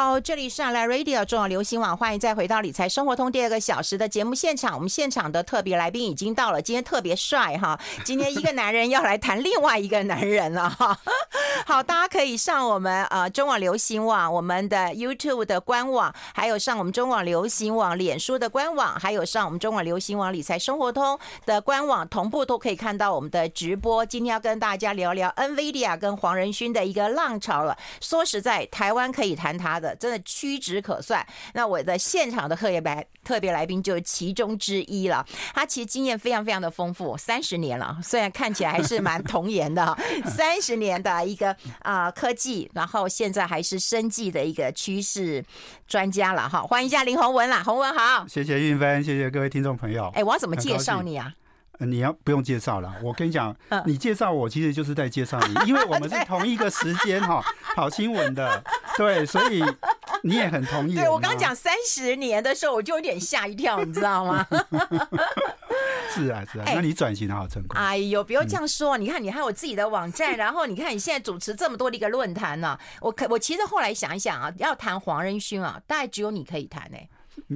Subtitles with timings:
[0.00, 4.76] 好，这里是来 Radio 中广流行网，欢迎再回到理财生活通第二个小时的节目现场。
[4.76, 7.76] 我们现场的特别来宾已经到了，今天特别帅哈！
[8.04, 10.96] 今天一个男人要来谈另外一个男人了哈。
[11.66, 24.06] 好，大家可以上我们呃中广流行网、我们的 YouTube 的官网，还有上我们中广流行网脸书的官网，还有上我们中广流行网理财生活通的官网，同步都可以看到我们的直播。
[24.06, 27.76] 今天要跟大家聊聊 NVIDIA 跟黄仁勋的一个浪潮了。
[28.00, 29.87] 说实在，台湾可以谈他的。
[29.96, 31.24] 真的屈指可算。
[31.54, 35.24] 那我的现场的特别来特别来宾就是其中之一了。
[35.54, 39.96] 他其实经验非常非常的丰富，三十年了，虽然看起来还是蛮童颜的。
[40.26, 45.44] 三十年的一个啊、呃、科技，然后现在还是生计的一个趋势
[45.86, 46.62] 专家了哈。
[46.62, 48.26] 欢迎一下林宏文啦，宏文好。
[48.28, 50.10] 谢谢运芬，谢谢各位听众朋友。
[50.14, 51.32] 哎，我要怎么介绍你啊？
[51.78, 53.54] 你要不用介绍了，我跟你讲，
[53.86, 57.40] 你介绍我其实就是在介绍你，因为我们是同一个时间哈
[57.74, 58.62] 跑新闻的，
[58.96, 59.64] 对，所以
[60.22, 60.94] 你也很同意。
[60.94, 64.46] 对，我刚讲三十年的时候，我就有点吓一跳，你知道吗？
[66.10, 67.78] 是啊，是啊，那你转型好成功。
[67.80, 77.10] 哎呦，不要这样说，你看你还有自己的网站，然后你看你现在主持这么多的一个论坛呢，我可我其实后来想一想啊，要谈黄仁勋啊，大概只有你可以谈哎、欸。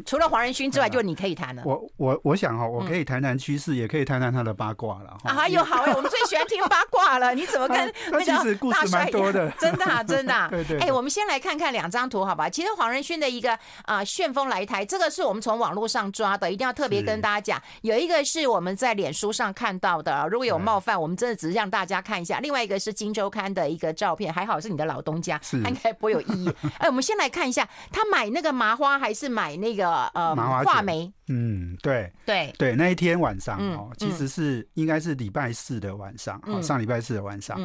[0.05, 1.63] 除了黄仁勋之外，就你可以谈了。
[1.65, 5.17] 我我我想哈，我可以谈谈趋势，也可以谈谈他的八卦了。
[5.25, 7.33] 啊，有好哎，我们最喜欢听八卦了。
[7.37, 10.49] 你怎么跟那个其实故事蛮多的，真的啊， 真的。
[10.51, 10.79] 对对。
[10.81, 12.49] 哎，我们先来看看两张图，好吧？
[12.49, 17.63] 其实黄仁勋的一个啊旋风来台，这个是我们从网络上抓的，一定要特别跟大家讲。
[17.83, 22.41] 有一个是我们在脸书上看到的，如果有冒犯，我们真的只是让大家看一下。
[22.41, 26.53] 另外一个是《金周刊》的一个照片，还好是你的老东家，应该不会有异议。
[26.79, 30.35] 哎，我们先来看一下，他买那个麻花还是买那个呃？
[30.65, 37.59] 画眉，嗯，对，对，对，那一天晚上哦，其实是应该是礼拜四的晚上，哦，上礼拜四的晚上。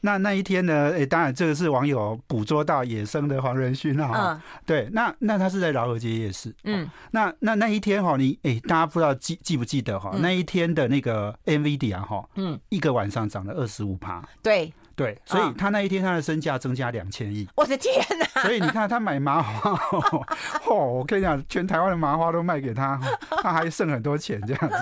[0.00, 14.72] 那那一天呢，哎，当然这个是网友捕捉到野生的黄仁勋哈，对，那那他是在饶河街夜市，嗯，那那那一天哈，你哎，大家不知道记记不记得哈，那一天的那个 NVIDIA 哈，嗯，一个晚上涨了二十五趴，对。
[14.96, 17.48] 对，所以他那一天他的身价增加两千亿。
[17.54, 18.42] 我的天哪！
[18.42, 19.70] 所以你看他买麻花，
[20.64, 20.74] 嚯！
[20.74, 23.00] 我跟你讲，全台湾的麻花都卖给他，
[23.42, 24.76] 他还剩很多钱这样子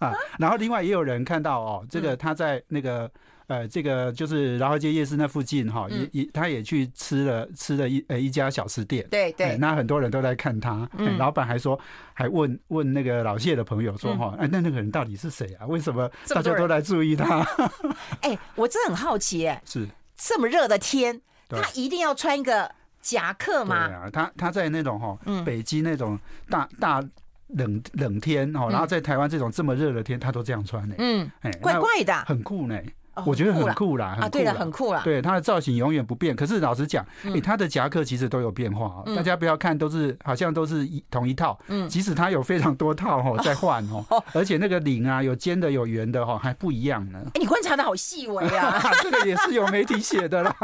[0.00, 0.12] 啊。
[0.38, 3.10] 然后另外也有人看到哦，这个他在那个。
[3.46, 10.88] 呃，这个就是饶河街夜市那附近哈，也也他也去吃了吃了一呃一家小吃店，对对，那很多人都在看他，
[11.18, 11.78] 老板还说
[12.12, 15.66] 还问问那个老谢的朋友说哈，哎，那那个人到底是谁啊？
[15.66, 17.46] 为什么大家都来注意他？
[18.22, 19.86] 哎，我真的很好奇，哎，是。
[20.16, 22.70] 这么热的天，他一定要穿一个
[23.02, 23.88] 夹克吗？
[23.88, 26.18] 对啊，他他在那种哈北京那种
[26.48, 27.02] 大大
[27.48, 32.80] 冷冷天哈，然后在台湾这种这么热的天，他都这样穿呢，嗯，哎，怪怪的，很酷呢。
[33.26, 35.00] 我觉得很酷啦，啊，对的，很酷啦。
[35.04, 36.34] 对，它的造型永远不变。
[36.34, 39.02] 可是老实讲，哎，它的夹克其实都有变化。
[39.14, 47.20] 大家不要看都是好像都是一同一套，嗯，即使它有非常多套哈在换哦，而且那个领啊有尖的有圆的哈还不一样呢。
[47.26, 50.56] 哎，你观察的好细微啊， 这个也是有媒体写的啦。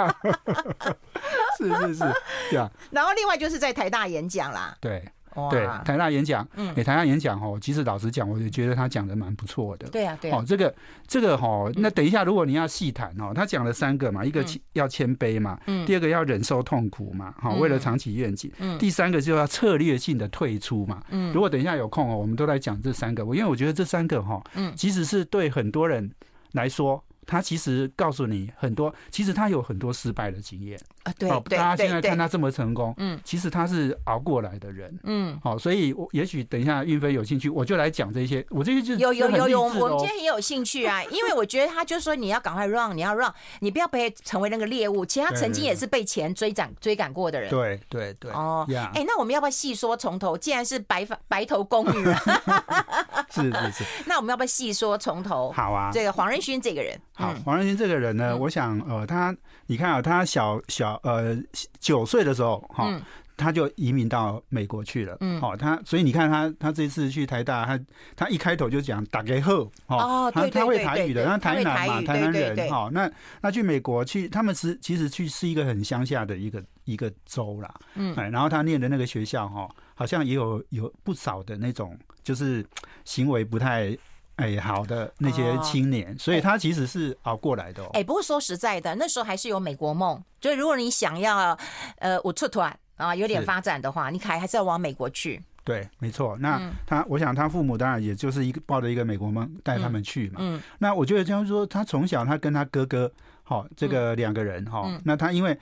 [1.58, 2.04] 是是是，
[2.50, 2.70] 对啊。
[2.90, 5.04] 然后另外就是在台大演讲啦，对。
[5.50, 9.88] 对，台大演讲，嗯，台大演讲哦，其实老实讲，我就觉得他讲的蛮不错的。
[9.88, 10.38] 对啊，对啊。
[10.38, 10.74] 哦，这个
[11.06, 26.10] 这个哈，那等一下，如果你要细谈哦，他讲了三个嘛，一个要谦卑嘛，嗯，第二个要忍受痛苦嘛，好，为了长期愿景，嗯，第三个就要策略性的退出嘛，嗯，如果等一下有空哦，我们都来讲这三个，我因为我觉得这三个哈，嗯，其实是对很多人
[26.52, 27.02] 来说。
[27.26, 31.12] 他其实告诉你很多，其实他有很多失败的经验啊。
[31.18, 38.44] 对，大家现在看他这么成功，嗯，其实他是熬过来的人，嗯，好，所以我也许等一下运飞有兴趣，我就来讲这些。
[38.50, 45.04] 我这些就有有有有，我们今天也有兴趣啊， 因为我觉得他就是说你要赶快 run，你要 run，你不要被成为那个猎物。
[45.04, 47.50] 其实他曾经也是被钱追赶追赶过的人。
[47.50, 48.30] 对对对。
[48.32, 50.36] 哦，哎，那我们要不要细说从头？
[50.38, 52.04] 既然是白发白头宫女，
[53.30, 53.84] 是是是。
[54.06, 55.52] 那我们要不要细说从头？
[55.52, 55.90] 好啊。
[55.92, 56.98] 这个黄仁勋这个人。
[57.12, 59.34] 好，黄仁勋这个人呢，我想，呃，他，
[59.66, 61.36] 你看啊，他小小呃
[61.78, 63.00] 九岁的时候，哈，
[63.36, 67.80] 他就移民到美国去了，嗯，好，他，所以你看他，他这次去台大，他
[68.14, 73.10] 他一开头就讲打给后，哦，他他会台语的，那台南嘛，台南人，哈，那
[73.40, 82.64] 那去美国去，他们是其实去是一个很乡下的一个一个州啦，嗯，哎，然后他念的那个学校，哈，好像也有有不少的那种，就是
[83.04, 83.96] 行为不太。
[84.40, 87.84] 哎，好的，那些青年，所以他其实是熬过来的。
[87.92, 91.56] 哎，不过说实在的，那时候还是有美国梦，就是如果你想要
[91.98, 95.42] 呃，我出团啊，有点发展的话，你还还是要往美国去。
[95.62, 96.36] 对，没错。
[96.40, 100.36] 那他，我想他父母当然也就是一个抱着一个美国梦带他们去嘛。
[100.38, 100.60] 嗯。
[100.78, 103.12] 那我觉得这样说，他从小他跟他哥哥，
[103.42, 105.56] 好，这个两个人哈，那他因为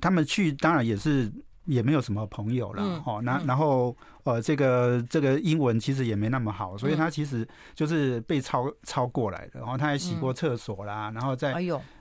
[0.00, 1.32] 他们去，当然也是。
[1.66, 11.54] 也没有什么朋友了，哈，那然后呃，这个这个英文其实也没那么好，所以他其实就是被抄抄过来的，然后他还洗过厕所啦，然后在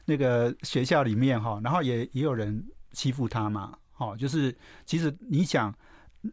[0.06, 4.56] 那个学校里面哈，然后也也有人欺负他嘛，哦，就是
[4.86, 5.74] 其实你想，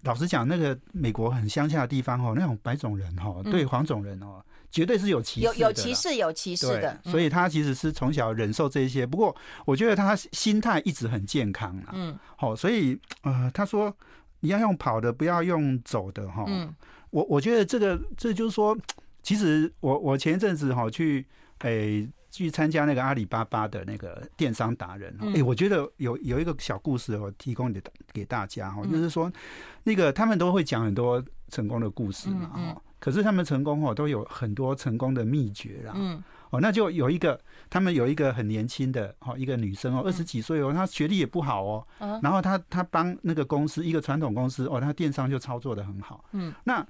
[0.05, 4.43] 老实讲，那个美国很乡下的地方哈，那种白种人哈，对黄种人哦。
[4.73, 9.05] 绝对是有歧视，有有歧视，有歧视的，所以他其实是从小忍受这些。
[9.05, 9.35] 不过，
[9.65, 11.91] 我觉得他心态一直很健康啊。
[11.93, 13.93] 嗯，好，所以呃，他说
[14.41, 16.45] 你要用跑的，不要用走的哈。
[16.49, 16.75] 嗯，
[17.11, 18.77] 我我觉得这个这就是说，
[19.23, 21.25] 其实我我前一阵子哈去
[21.61, 27.83] 诶去参加那个阿里巴巴的那个电商达人，诶，我觉得有有一个小故事我提供给
[28.13, 29.31] 给大家哈，就是说
[29.85, 32.83] 那个他们都会讲很多成功的故事嘛哈。
[32.99, 35.95] 可是他们成功哦，都有很多成功的秘诀啦。
[35.97, 41.87] 嗯，哦，那就有一个，他们有一个很年轻的哦，一个女生哦，二十几岁哦，她学历也不好哦。
[42.23, 46.25] 然后她她帮那个公司，一个传统公司哦，她电商就操作的很好。
[46.33, 46.87] 嗯，那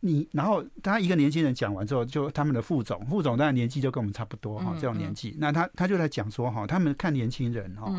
[0.00, 5.36] 你然后他一个年轻人讲完之后，就他们的副总，副总当然年纪就跟我们差不多哈，这种年纪。
[5.38, 7.92] 那他他就在讲说哈，他们看年轻人哈，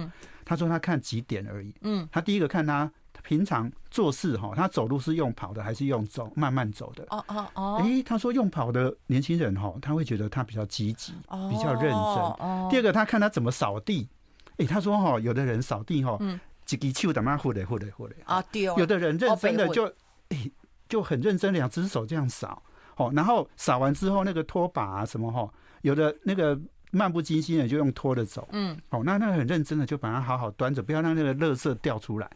[0.45, 1.73] 他说他看几点而已。
[1.81, 2.91] 嗯，他第一个看他。
[3.27, 7.05] 平常做事哈，他走路是用跑的还是用走慢慢走的？
[7.09, 7.81] 哦哦哦！
[7.83, 11.11] 哎，他说用跑的年轻人哈，他会觉得他比较积极，
[11.49, 11.91] 比较认真。
[11.91, 12.69] 哦。
[12.71, 14.07] 第二个，他看他怎么扫地。
[14.55, 16.17] 哎，他说哈，有的人扫地哈，
[16.63, 18.15] 几个球的嘛，呼嘞呼嘞呼嘞。
[18.23, 18.61] 啊，对。
[18.61, 19.85] 有的人认真的就
[20.29, 20.49] 哎，
[20.87, 22.63] 就很认真，两只手这样扫。
[22.95, 25.51] 哦，然后扫完之后那个拖把啊什么哈，
[25.81, 26.57] 有的那个
[26.91, 28.47] 漫不经心的就用拖着走。
[28.53, 28.79] 嗯。
[28.91, 32.31] 哦，那那个很认真的就把它好好端着，不要让那个垃圾掉出来。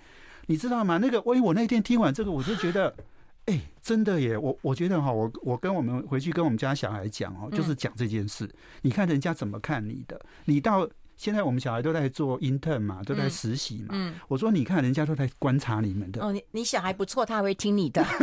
[0.48, 0.98] 你知道吗？
[0.98, 2.94] 那个，我我那天听完这个，我就觉得，
[3.46, 4.38] 哎、欸，真的耶！
[4.38, 8.50] 我我觉得哈，我我跟我们回去跟我们家小孩讲哦，就是讲这件事。
[8.82, 10.20] 你看人家怎么看你的？
[10.46, 13.90] 你到现在我们小孩都在做 intern 嘛，都在实习嘛。
[13.92, 16.24] 嗯，我说你看人家都在观察你们的。
[16.24, 18.04] 哦，你你小孩不错，他还会听你的。
[18.10, 18.20] 他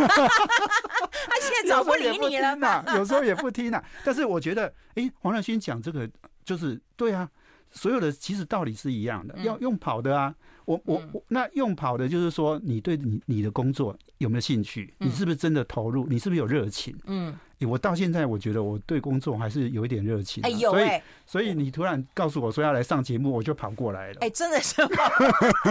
[1.40, 2.84] 现在早不理你了嘛？
[2.96, 3.84] 有时候也不听啊。
[4.04, 6.08] 但是我觉得，哎、欸，黄乐勋讲这个
[6.44, 7.28] 就是对啊，
[7.70, 10.34] 所有的其实道理是一样的，要用跑的啊。
[10.64, 14.92] 我我我，那用跑的，就是说，你对你你的工作有没有兴趣？
[14.98, 16.06] 你是不是真的投入？
[16.06, 16.94] 你是不是有热情？
[17.06, 20.42] 嗯，我到现在我觉得我对工作还是有一点热情。
[20.42, 24.18] 哎，有哎，所以你突然告诉我说要来上节目，我就跑过来了。
[24.20, 24.88] 哎，真的是吗？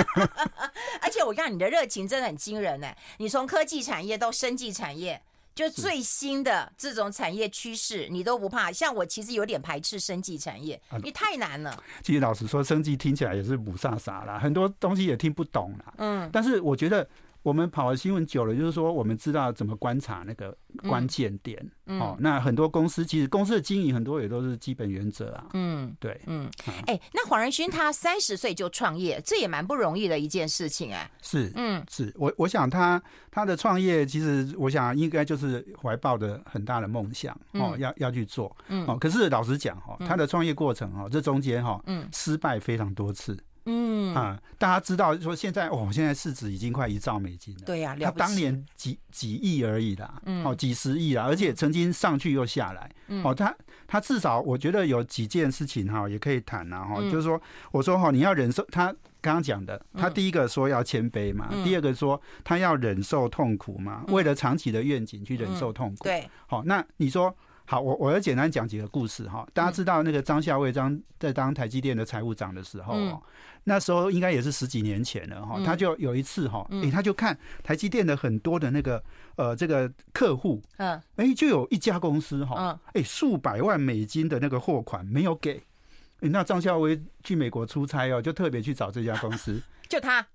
[1.03, 2.87] 而且我看你的热情真的很惊人呢。
[3.19, 5.21] 你从科技产业到生技产业。
[5.57, 8.71] 就最新的这种产业趋势，你都不怕？
[8.71, 11.83] 像我其实有点排斥生技产业，你太难了。
[12.03, 15.93] 其实老实说，生技听起来也是雾煞煞啦，很多东西也听不懂啦。
[15.97, 17.05] 嗯，但是我觉得。
[17.47, 21.65] 我们跑了新闻久了，就是说我们知道怎么观察那个关键点。
[21.85, 25.45] 嗯，哦，那很多公司其实公司的经营很多也都是基本原则啊。
[25.53, 26.51] 嗯，对，嗯，
[26.87, 31.09] 哎，那黄仁勋他三十岁就创业，这也蛮不容易的一件事情哎。
[31.21, 33.01] 是，嗯，是我我想他
[33.31, 38.53] 他的创业，其实我想应该就是怀抱着很大的梦想哦，要要去做。
[38.67, 43.37] 嗯，哦，可是老实讲哈，他的创业过程哈，这中间哈，嗯，失败非常多次。
[43.67, 47.61] 嗯啊，大家知道说现在哦，现在市值已经快一兆美金了。
[47.65, 52.89] 对呀，他当年几几亿而已啦，嗯，哦，几十亿啦，而且曾经上去又下来。
[53.07, 53.53] 嗯，哦，他
[53.85, 57.39] 他至少我觉得有几件事情哈，也可以谈呐哈，就是说，
[57.71, 58.85] 我说哈，你要忍受他
[59.21, 66.05] 刚刚讲的，他第一个说要谦卑嘛，第二个说他要忍受痛苦嘛，为了长期的愿景去忍受痛苦。
[66.05, 67.35] 对，好，那你说。
[67.69, 69.45] 好，我我要简单讲几个故事哈。
[69.53, 73.21] 大家知道那个张夏卫张在当台积电的财务长的时候，嗯、
[73.65, 75.55] 那时候应该也是十几年前了哈。
[75.57, 79.03] 嗯、他就有一次哈，哎、欸，他就看台积电的很多的那个
[79.35, 85.61] 呃这个客户，嗯，哎、欸，就有一家公司哈，哎、欸，数百万美金的那个货款没有给，
[86.21, 90.25] 欸、那张孝威去美国出差哦，就特别去找这家公司， 就他。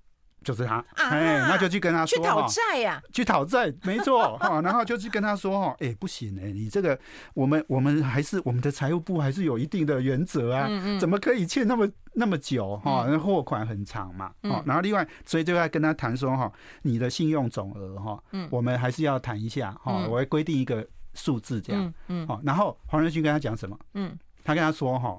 [0.42, 4.36] 就是他，哎，那就去跟他说，去讨债呀，去讨债，没错。
[4.38, 4.60] 哈。
[4.60, 6.98] 然后就去跟他说哈，哎，不行哎，你这个
[7.34, 10.68] 我们我们还是我们的财务部还是有一定的原则啊，
[11.00, 13.06] 怎么可以欠那么那么久哈？
[13.08, 14.32] 那货款很长嘛，
[14.64, 23.78] 然后另外，所以就要跟他谈说哈，你的信用总额哈，我们还是要谈一下哈，我会规定一个数字这样，嗯，好，然后黄仁勋跟他讲什么？
[23.94, 25.18] 嗯，他跟他说哈。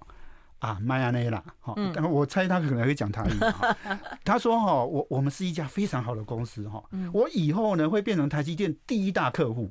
[0.63, 3.33] 啊，迈阿密啦，哈，但我猜他可能会讲台语。
[4.23, 9.69] 他说：“哈，我我们是一家非常好的公司，哈，我以后呢会变成台积电第一大客户，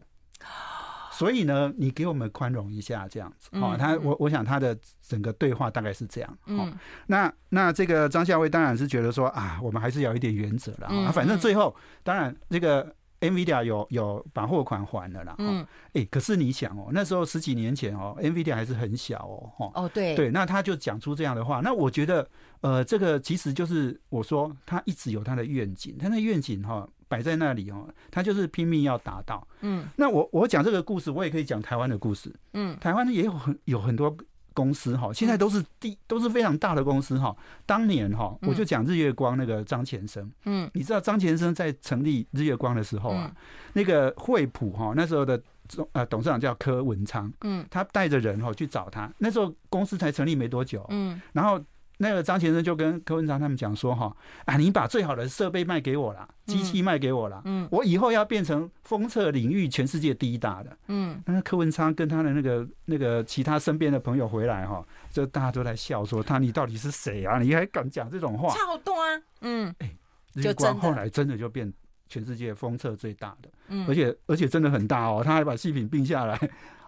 [1.11, 3.49] 所以呢，你给我们宽容一下，这样子。
[3.59, 6.39] 好，他我我想他的整个对话大概是这样。
[6.47, 6.69] 好，
[7.07, 15.35] 那那这个张夏威当然是觉得说啊，我们还是要有一点原则了啊，反正最后当然这个 NVIDIA 有有把货款还了啦。
[15.39, 15.63] 嗯，
[15.95, 19.27] 哎、欸，可是你想哦，那时候十几年前哦，NVIDIA 还是很小
[19.59, 19.73] 哦。
[19.75, 22.29] 哦，对对，那他就讲出这样的话，那我觉得
[22.61, 29.47] 呃，这个其实就是我说他一直有他的愿景，他的愿景哈摆在那里哦，他就是拼命要达到。
[29.61, 32.35] 嗯，那我我讲这个故事，我也可以讲台湾的故事。
[32.55, 34.15] 嗯，台湾也有很有很多。
[34.55, 37.37] 公司哈，现在都是第都是非常大的公司哈。
[37.67, 43.33] 当年哈，我就讲日月光那个张前生，嗯，你知道张前生在成立日月光的时候啊，
[43.73, 51.61] 那个惠普哈那时候的总呃董事长叫柯文昌，嗯，他带着人哈去找他，那时候公司才成立没多久，嗯，然后。
[52.03, 61.23] 那个张先生就跟柯文昌他们讲说：“哈，啊，你把最好的设备卖给我啦，机器卖给我啦，嗯，我以后要变成封测领域全世界第一大的，嗯。
[61.27, 67.39] 那柯文昌跟他的那个那个其他身边的朋友回来哈，就大家都在笑说他你到底是谁啊？
[67.39, 68.53] 你还敢讲这种话？
[68.53, 69.89] 超多啊，嗯，哎，
[70.35, 71.73] 日月光后来真的就变
[72.09, 76.37] 全世界封测最大的，嗯，而且而且真的很大哦，他还把细品并下来，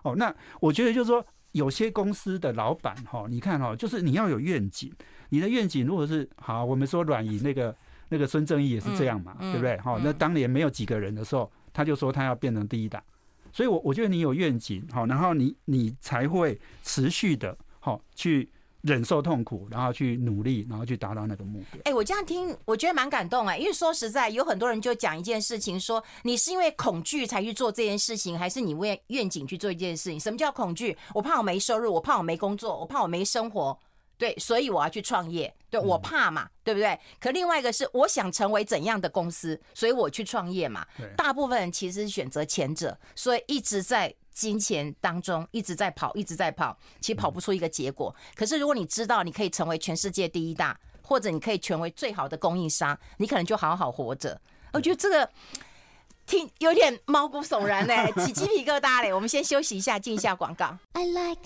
[0.03, 4.93] 哦，那我觉得就是说。”有些公司的老板哈，你看哈，就是你要有愿景。
[5.29, 7.75] 你的愿景如果是好，我们说软银那个
[8.09, 9.77] 那个孙正义也是这样嘛，对不对？
[9.79, 13.03] 哈，那当年没有几个人的时候，他就说他要变成第一大。
[13.53, 18.51] 所以，我我觉得你有愿景好，然后你你才会持续的好去。
[18.85, 21.81] 忍受痛苦，然后去努力，然后去达到那个目标。
[21.85, 30.21] 哎、欸，我这样听，我觉得蛮感动哎，因为说实在，有很多人就讲一件事情，说你是因为恐惧才去做这件事情，还是你为愿景去做一件事情？
[30.21, 30.97] 什么叫恐惧？
[31.15, 33.79] 我怕我没收入，我怕我没工作，我怕我没生活，
[34.19, 36.99] 对，所以我要去创业，对，我怕嘛，对不对？
[37.19, 40.87] 可另外一个是我想成为怎样的公司，所以我去创业嘛。
[41.17, 44.15] 大部分人其实是选择前者，所以一直在。
[44.35, 48.15] 金钱当中一直在跑，一直在跑，其实跑不出一个结果。
[48.35, 54.39] 可是如果你知道你可以成为全世界第一大，或者你可以成为最好的供应商，你可能就好好活着。
[54.73, 55.31] 我觉得这个
[56.27, 59.15] 听有点毛骨悚然嘞，起鸡皮疙瘩嘞。
[59.15, 60.77] 我们先休息一下，进一下广告。
[60.93, 61.43] I like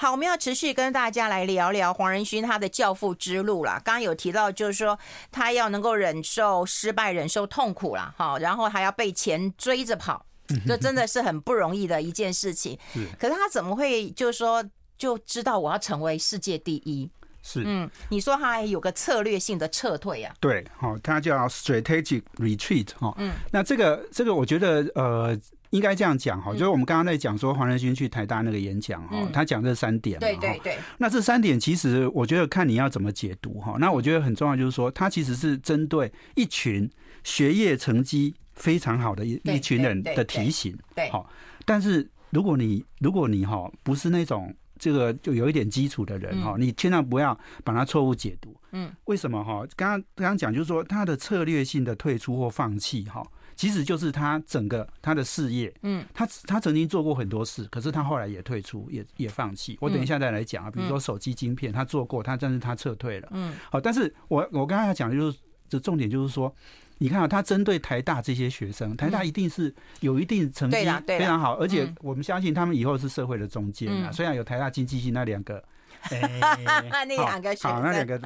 [0.00, 3.82] 好，我们要持续跟大家来聊聊黄仁勋他的教父之路啦。
[3.84, 4.96] 刚刚有提到，就是说
[5.32, 10.24] 他要能够忍受失败，忍受痛苦啦，好，然后还要被钱追着跑，
[10.68, 12.78] 这真的是很不容易的一件事情。
[13.18, 14.64] 可是他怎么会就是说
[14.96, 17.10] 就知道我要成为世界第一？
[17.42, 20.32] 是，嗯，你说他还有个策略性的撤退啊？
[20.38, 23.12] 对，好，他叫 strategic retreat 哈。
[23.18, 25.36] 嗯，那这个这个，我觉得呃。
[25.70, 30.78] 应该这样讲哈，就是我们刚刚在讲说黄仁勋去台大那个演讲哈，他讲这三点嘛，对对对。
[30.96, 33.76] 那这三点其实我觉得看你要怎么解读哈。
[33.78, 36.88] 那我觉得很重要就是说，他其实是针对一群
[37.22, 40.74] 学业成绩非常好的一一群人的提醒。
[40.94, 41.10] 对。
[41.10, 41.30] 好，
[41.66, 48.56] 但是如果你如果你哈不是那种这个就有一点基础的人哈，你千万不要把它错误解读。
[48.72, 48.90] 嗯。
[49.04, 49.66] 为什么哈？
[49.76, 53.22] 刚刚刚刚讲就是说他的策略性的退出或放弃哈。
[53.58, 59.76] 其实就是他整个他的事业，嗯，他他曾经做过很多事，可是他后来也退出，也也放弃。
[59.80, 65.38] 我等一下再来讲啊，比如说手机晶片，他做过，他但是他撤退了，嗯，好，但是我我刚才要讲的就是，
[65.68, 66.54] 这重点就是说，
[66.98, 74.12] 你看啊，他针对台大这些学生，台大一定是有一定成绩非常好，而且我们相信他们以后是社会的中间啊。
[74.12, 75.60] 虽然有台大经济系那两个，
[76.10, 76.40] 哎，
[76.88, 78.20] 那两个好，那两个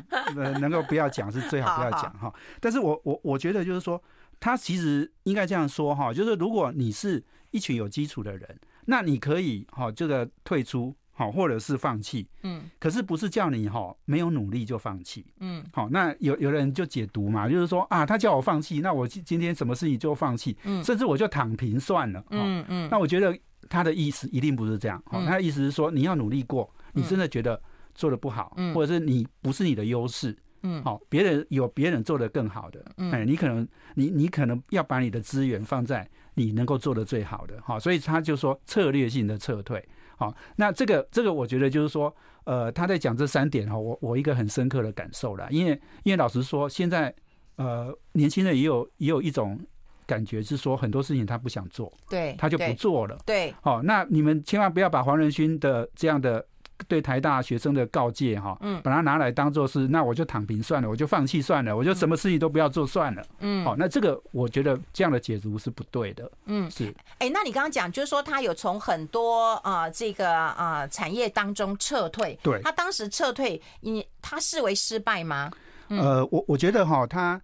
[0.59, 2.31] 能够不要讲是最好不要讲哈。
[2.61, 3.99] 但是我我我觉得就是说。
[4.43, 7.23] 他其实应该这样说哈，就是如果你是
[7.53, 27.63] 一群有基础的人，那你可以哈这个退出好，或者是放弃，嗯，可是不是叫你哈没有努力就放弃，嗯，好，那有有人就解读嘛，就是说啊，他叫我放弃，那我今今天什么事情就放弃，嗯，甚至我就躺平算了，嗯嗯，那我觉得他的意思一定不是这样，好，他的意思是说你要努力过，你真的觉得
[27.95, 30.37] 做的不好，嗯，或者是你不是你的优势。
[30.63, 39.85] 嗯，好，别人有别人做的更好的，哎，你可能你你可能要把你的资源放在你能够做的最好的，哈，所以他就说策略性的撤退，
[40.17, 42.15] 好，那这个这个我觉得就是说，
[42.45, 45.73] 呃，他在讲这三点哈，我我一个很深刻的感受了，因为
[46.05, 47.13] 因为老实说，现在
[47.57, 49.59] 呃年轻人也有也有一种
[50.07, 56.47] 感觉是说很多事情他不想做，对，他就不做了，对，好，那你们千万不要把黄仁勋的这样的。
[56.89, 75.51] 对台大学生的告诫哈，嗯，把它拿来当做是，那我就躺平算了，我就放弃算了，我就什么事情都不要做算了，嗯，好，那这个我觉得这样的解读是不对的，嗯，是，哎、欸，那你刚刚讲就是说他有从很多啊、呃、这个啊、呃、产业当中撤退，对，他当时撤退，你他视为失败吗？
[75.89, 77.41] 嗯、呃，我我觉得哈，他，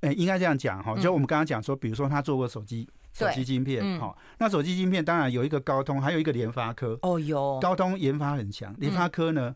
[0.00, 2.88] 哎，应该这样讲哈，就我们刚刚讲说，比如说他做过手机。
[3.16, 6.98] 手机晶片，好，那手机晶片当然有一个高通，还有一个联发科。
[7.02, 9.54] 哦哟，高通研发很强，联发科呢，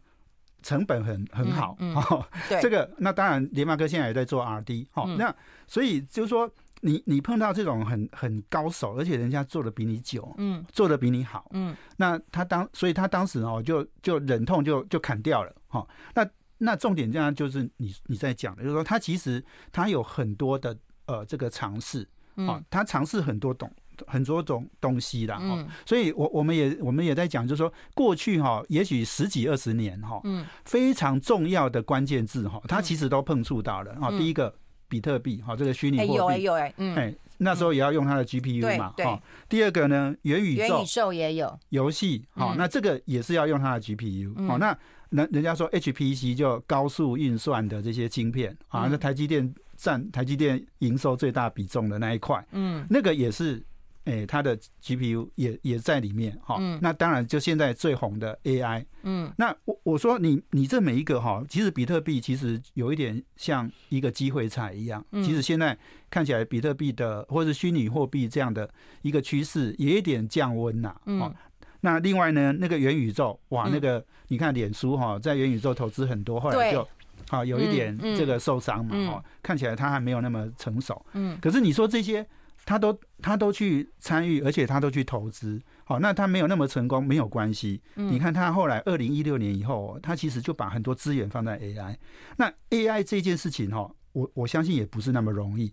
[0.62, 5.35] 成本很很好，嗯，嗯对，这个那当然联发科现在也在做 R&D，好，那
[5.67, 6.50] 所以就是说
[6.81, 16.26] 你你碰到这种很很高手，而且人家做的比你久，嗯，做的比你好，嗯，那他当所以他当时哦就就忍痛就就砍掉了，哈，那
[16.57, 20.76] 那重点这样就是你你在讲的，就是说他其实他有很多的
[21.07, 22.07] 呃这个尝试，
[22.37, 23.71] 啊，他尝试很多种。
[24.07, 34.09] 很多种东西啦，嗯，所以我我们也我们也在讲，就是说过去哈，也许十几二十年哈，嗯，非常重要的关键字哈，他其实都碰触到了啊。
[34.17, 34.55] 第一个
[34.89, 39.23] 比特币哈，这个虚拟货币，有哎有哎，嗯，那时候也要用它的 GPU 嘛，哈。
[39.51, 41.59] 第二个呢，元宇宙，元宇宙也有。
[41.69, 44.75] 游戏，好，那这个也是要用它的 GPU，好，那
[45.11, 53.62] 人人家说 HPC 就高速运算的这些晶片啊，那台积电占台积电营收最大比重的那一块，嗯，那个也是。
[54.07, 56.57] 哎、欸，它的 GPU 也也在里面哈。
[56.59, 56.79] 嗯。
[56.81, 58.83] 那当然，就现在最红的 AI。
[59.02, 59.31] 嗯。
[59.37, 65.05] 那我我说你你这每一个哈，其实比特币其实有一点像一个机会菜一样。
[65.12, 65.23] 嗯。
[65.23, 68.69] 其实现在看起来，比特币的或者是虚拟货币这样的
[69.02, 70.99] 一个趋势，也有一点降温呐。
[71.05, 71.33] 嗯。
[71.81, 76.87] 那另外呢，那个元宇宙，哇，那个你看脸书哈，在元宇宙投资很多，后来就
[77.29, 79.13] 好有一点这个受伤嘛。
[79.13, 79.25] 哈。
[79.43, 81.05] 看起来他还没有那么成熟。
[81.13, 81.39] 嗯。
[81.41, 82.27] 可是你说这些。
[82.67, 87.81] 他都他都去参与，而且他都去投资，好，那他没有那么成功没有关系。
[87.95, 91.97] 你看他后来二零一六年以后，他其实就把很多资源放在 AI。
[92.37, 95.73] 那 AI 这件事情哈，我我相信也不是那么容易。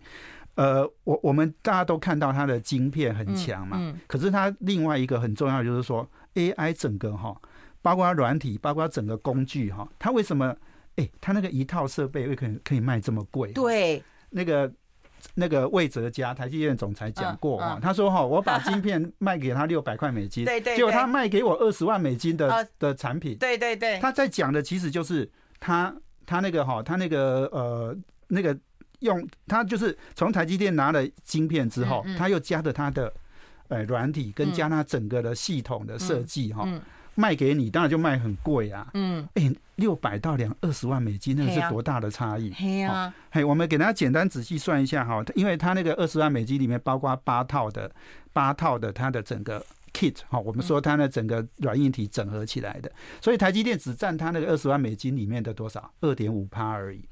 [0.58, 7.40] 呃，我我们大家都看到它的晶片很强嘛，可是它另外一个很重要就是说 AI 整个哈，
[7.80, 10.54] 包括软体，包括整个工具哈，它为什么？
[10.96, 13.52] 哎，它那个一套设备为可可以卖这么贵？
[13.52, 14.70] 对，那个。
[15.34, 25.92] 那个魏哲家台积电总裁讲过啊，他说哈， 我把晶片卖给他六百块美金，对对，结果他卖给我二十万美金的的产品，对对对，他在讲的其实就是他
[26.24, 27.96] 他那个哈，他那个呃
[28.28, 28.56] 那个
[29.00, 33.12] 用它就是从台积电拿了晶片之后，他又加的他的
[33.68, 36.68] 呃软体跟加它整个的系统的设计哈。
[37.14, 38.88] 卖给你，当然就卖很贵啊。
[38.94, 42.52] 嗯，哎，六百到两二十万美金，那个是多大的差异？
[43.32, 47.90] 嘿，我们给大家简单仔细算一下哈，因为它那个二十万美金里面包括八套的
[48.32, 49.60] 八套的它的整个
[49.92, 52.88] kit 哈，我们说它的整个软硬体整合起来的，
[53.20, 55.90] 所以台积电只占它那个二十万美金里面的多少？
[56.00, 57.04] 二点五趴而已。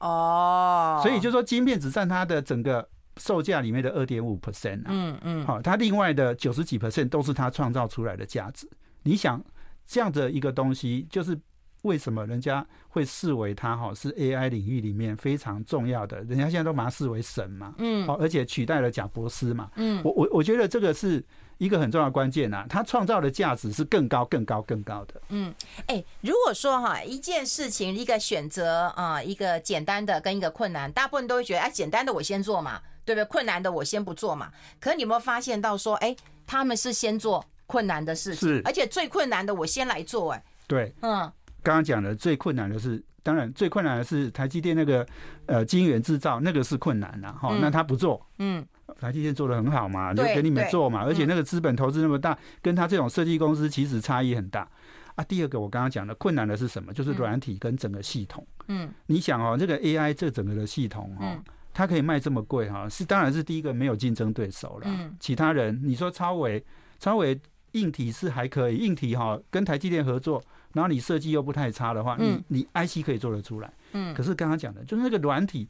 [0.00, 2.86] 哦，所以就说晶片只占它的整个
[3.18, 4.88] 售价里面的二点五 percent 啊。
[4.88, 8.68] 嗯嗯，好，它另外的九十几 percent 都是它创造出来的价值。
[9.02, 9.42] 你想
[9.86, 11.38] 这样的一个东西，就是
[11.82, 21.24] 为什么人家会视为它哈是 AI 领域里面非常重要的，人家现在都把它视为神嘛，嗯，好而且取代了贾博斯嘛，嗯，我我我觉得这个是
[21.60, 25.20] 一个很重要的关键呐，它创造的价值是更高、更高、更高的。
[25.28, 25.54] 嗯，
[25.86, 33.24] 哎，如果说哈一件事情一个选择啊，一个简单的跟一个困难，大部分都会觉得哎，简单的我先做嘛，对不对？
[33.26, 34.50] 困难的我先不做嘛。
[34.80, 37.44] 可你有没有发现到说，哎，他们是先做？
[37.66, 40.32] 困难的事情，是而且最困难的，我先来做。
[40.32, 41.20] 哎，对，嗯，
[41.62, 45.06] 刚刚讲的最困难的是，当然最困难的是台积电那个
[45.46, 47.56] 呃晶圆制造，那个是困难的哈。
[47.60, 48.66] 那他不做，嗯，
[48.98, 51.02] 台积电做的很好嘛，就给你们做嘛。
[51.04, 54.68] 而且那个资本投资那么大，跟他这种设计公司其实差异很大
[55.14, 55.24] 啊。
[55.24, 56.92] 第二个我刚刚讲的困难的是什么？
[56.92, 58.46] 就是软体跟整个系统。
[58.68, 64.86] 嗯，你想哦，这个 AI 这整个的系统哈，它可以卖这么贵哈，是当然是第一个没有竞争对手了。
[64.86, 66.64] 嗯，其他人你说超伟，
[66.98, 67.38] 超伟。
[67.74, 73.72] 硬体是还可以，硬体哈跟台积电合作，然后你设计又不太差的话，你你 IC 可以做得出来。
[73.92, 75.68] 嗯，可是刚刚讲的就是那个软体，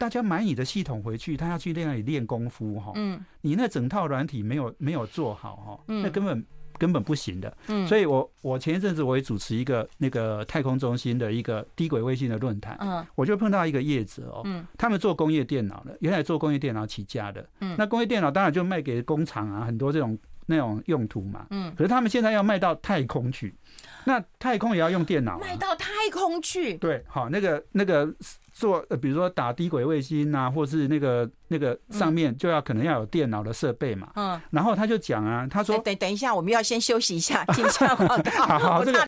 [0.00, 2.90] 大家买你的系统回去，他要去那里练功夫哈。
[2.94, 6.42] 嗯，你那整套软体没有没有做好哈，那根本
[6.78, 7.54] 根本不行的。
[7.68, 20.18] 嗯，所以我我前一阵子我也主持一个那个太空中心的一个低轨卫星的论坛，嗯，我就碰到一个业者哦，嗯，他们做工业电脑的，原来做工业电脑起家的，嗯，那工业电脑当然就卖给工厂啊，很多这种。
[20.50, 23.54] 那种用途嘛，嗯，可是他们现在要卖到太空去，
[24.04, 28.12] 那太空也要用电脑，卖到太空去，对，好，那个那个
[28.52, 39.06] 做，比如说打低轨卫星啊，或是那个那个上面就要可能要有电脑的设备嘛，嗯，然后他就讲啊，他说，等等一下，我们要先休息一下，听一下广告，好好，这个。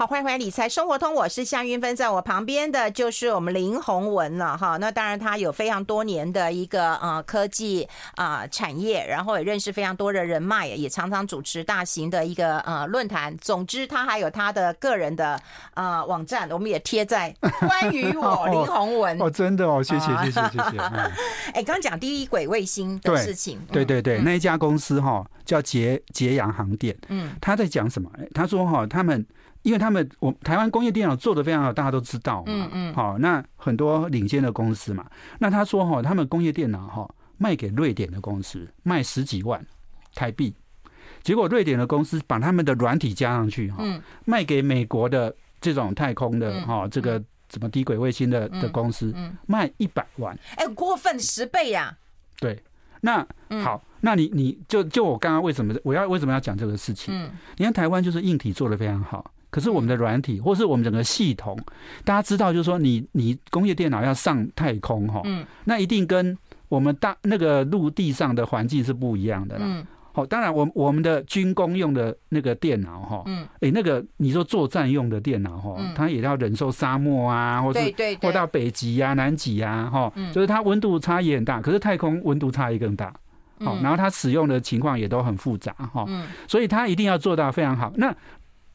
[0.00, 4.78] 好，欢迎回来理财生活通，我是夏云芬，在我旁边的就是我们林宏文了哈。
[4.78, 13.36] 那当然，他有非常多年的一个呃科技啊、呃、产业，然后也认识非常多的人脉，也常常主持大型的一个呃论坛。
[13.42, 15.38] 总之，他还有他的个人的
[15.74, 17.30] 呃网站，我们也贴在
[17.68, 20.78] 关于我林宏文哦，哦，真的哦，谢谢谢谢谢谢。
[20.78, 28.10] 哎、嗯， 刚刚讲低轨卫星的事情，对对对，对，那一家公司哈叫捷捷阳航电，嗯，他在讲什么？
[28.32, 29.26] 他说哈，他们。
[29.62, 32.44] 因为他们我台湾工业电脑做的非常好，大家都知道嘛。
[32.46, 32.94] 嗯嗯。
[32.94, 35.06] 好，那很多领先的公司嘛。
[35.38, 39.64] 那他说哈，他们工业电脑哈卖给瑞典的公司卖十几万
[40.14, 40.54] 台币，
[41.22, 43.84] 结果瑞典的公司把他们的软体加上去哈，
[44.24, 49.14] 卖给美国的这种太空的哈这个什么低轨卫星的的公司，
[49.46, 50.38] 卖一百万。
[50.56, 51.96] 哎，过分十倍呀！
[52.38, 52.62] 对，
[53.02, 53.26] 那
[53.62, 57.12] 好，那你你就就我刚刚为什么我要为什么要讲这个事情？
[57.14, 59.30] 嗯，你看台湾就是硬体做的非常好。
[59.50, 61.58] 可是我们的软体，或是我们整个系统，
[62.04, 65.22] 大家知道，就是说你，你你工业电脑要上太空哈，
[65.64, 66.36] 那一定跟
[66.68, 69.86] 我们大那个陆地上的环境是不一样的啦。
[70.12, 73.22] 好，当然，我我们的军工用的那个电脑哈，
[73.60, 81.60] 哎，那个你说作战用的电脑哈，它也要忍受沙漠啊，或是或到北极啊、南极啊，哈，就是它温度差异很大。
[81.60, 83.14] 可是太空温度差异更大，
[83.60, 86.04] 好，然后它使用的情况也都很复杂哈，
[86.48, 87.92] 所以它一定要做到非常好。
[87.94, 88.12] 那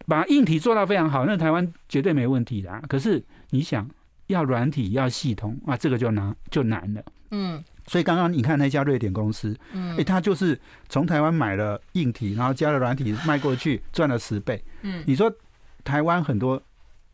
[0.08, 2.82] 把硬体做到非常好，那台湾绝对没问题的。
[2.88, 3.89] 可是你想
[4.28, 7.04] 要软体要系统啊，这个就难就难了。
[7.32, 14.63] 嗯，所以刚刚你看那家瑞典公司，嗯，哎，他就是从台湾买了硬体，然后加了软体卖过去，赚了十倍。
[14.84, 15.32] 嗯，你说
[15.84, 16.62] 台湾很多，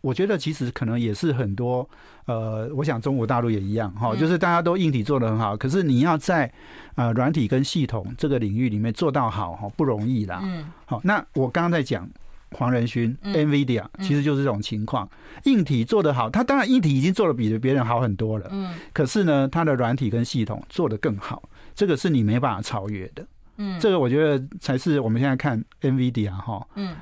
[0.02, 1.90] 我觉得其实可能也是很多。
[2.26, 6.52] 呃，我想中国大陆也一样哈，就是大家都硬体做的很好，可是你要在
[6.96, 10.42] 呃软体跟系统这个领域里面做到好哈，不容易啦。
[10.44, 12.08] 嗯，好，那我刚刚在讲。
[12.52, 15.10] 黄仁勋，NVIDIA 其实就是这种情况，
[15.46, 21.42] 硬体做得好，它当然硬体已经做得比别人好很多了，嗯，可是呢，它的软体跟系统做得更好，
[21.74, 23.26] 这个是你没办法超越的，
[23.58, 26.96] 嗯，这个我觉得才是我们现在看 NVIDIA 哈，嗯，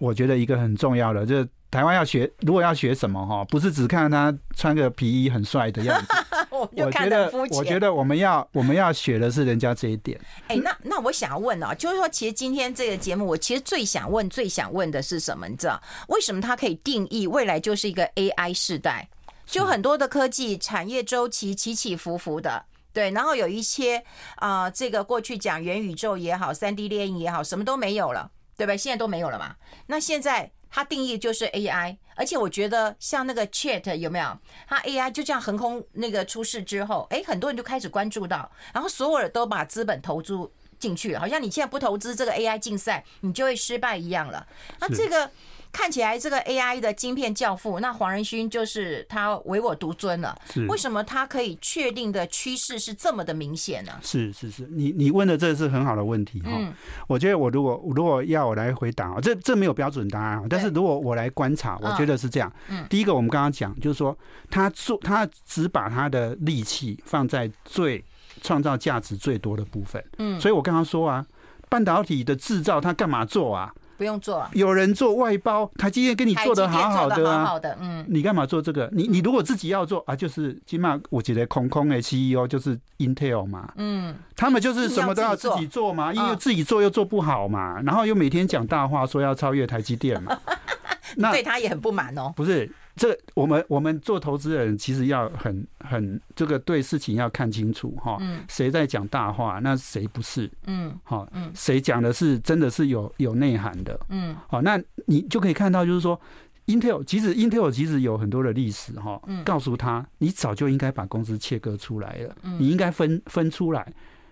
[0.00, 1.48] 我觉得一个很重要的就是。
[1.70, 6.08] 台湾要学，如果要学什么哈，不是只看他穿个皮衣很帅的样子。
[6.50, 10.20] 我觉得，我觉得我们要我们要学的是人家这一点。
[10.48, 15.46] 哎，那那我想要问啊，就是说，其实今天这个节目，我其实最想问、最想问的是什么？
[15.46, 19.08] 你知道，为什么它可以定义未来就是一个 AI 时代？
[19.46, 24.02] 就很多的科技产业周期起起伏伏的，对，然后有一些
[24.34, 28.28] 啊，这个过去讲元宇宙也好、三 D 列印也好，什么都没有了，
[28.60, 28.76] 对不对？
[28.76, 29.56] 现在都没有了嘛？
[29.86, 30.50] 那现在。
[30.72, 34.38] 它定义就是 AI，而且我觉得像那个 Chat 有没有？
[34.68, 44.46] 它 AI 就这样横空那个出世之后，哎，很多人就开始关注到，然后所有人都把资本投注进去，好像你现在不投资这个 AI 竞赛，你就会失败一样了。
[44.78, 45.28] 那这个。
[45.72, 50.36] 看起来这个 AI 的晶片教父，那黄仁勋就是他唯我独尊了。
[50.52, 53.92] 是，为什么他可以确定的趋势是这么的明显呢？
[54.02, 56.50] 是是是，你你问的这是很好的问题哈。
[56.52, 56.72] 嗯，
[57.06, 60.44] 我觉得我如果如果要我来回答啊，这这没有标准答案。
[60.48, 62.52] 但是如果我来观察，我觉得是这样。
[62.68, 64.16] 嗯，第一个我们刚刚讲就是说，
[64.50, 68.04] 他做他只把他的力气放在最
[68.42, 70.04] 创造价值最多的部分。
[70.18, 71.24] 嗯，所以我刚刚说啊，
[71.68, 73.72] 半导体的制造他干嘛做啊？
[74.00, 78.88] 不用做，有人做外包，台积电跟你做的好好的啊，好的，嗯，你干嘛做这个？
[78.94, 90.34] 你你如果自己要做啊，就是起码我觉得空空的 CEO 就是 Intel 嘛，嗯，他们就是什么都要自己做嘛，因为自己做又做不好嘛，然后又每天讲大话说要超越台积电嘛，
[91.16, 92.72] 那对他也很不满哦，不是。
[93.00, 100.50] 这我们我们做投资人其实要很很这个对事情要看清楚哈，谁在讲大话，那谁不是？
[100.66, 103.98] 嗯，好，嗯，谁讲的是真的是有有内涵的？
[104.10, 106.20] 嗯，好，那你就可以看到，就是说
[106.66, 113.90] ，Intel 其实 Intel 其实有很多的历史哈，告诉他，你早就应该把公司切割出来了，你应该分分出来，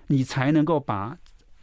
[0.09, 1.17] 你才能够把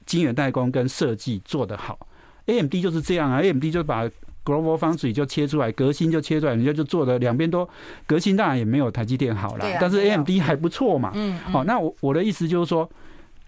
[0.08, 2.08] 晶圆代工跟设计做得好。
[2.48, 4.10] AMD 就是这样啊，AMD 就把。
[4.46, 7.68] GlobalFoundries 就切出来，革新就切出来，人家就做的两边都
[8.06, 11.12] 革新，当然也没有台积电好啦，但是 AMD 还不错嘛。
[11.16, 12.88] 嗯，好，那我我的意思就是说，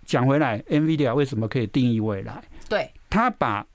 [0.05, 2.43] 讲回来，NVIDIA 为什么可以定义未来？
[2.67, 3.65] 对，他把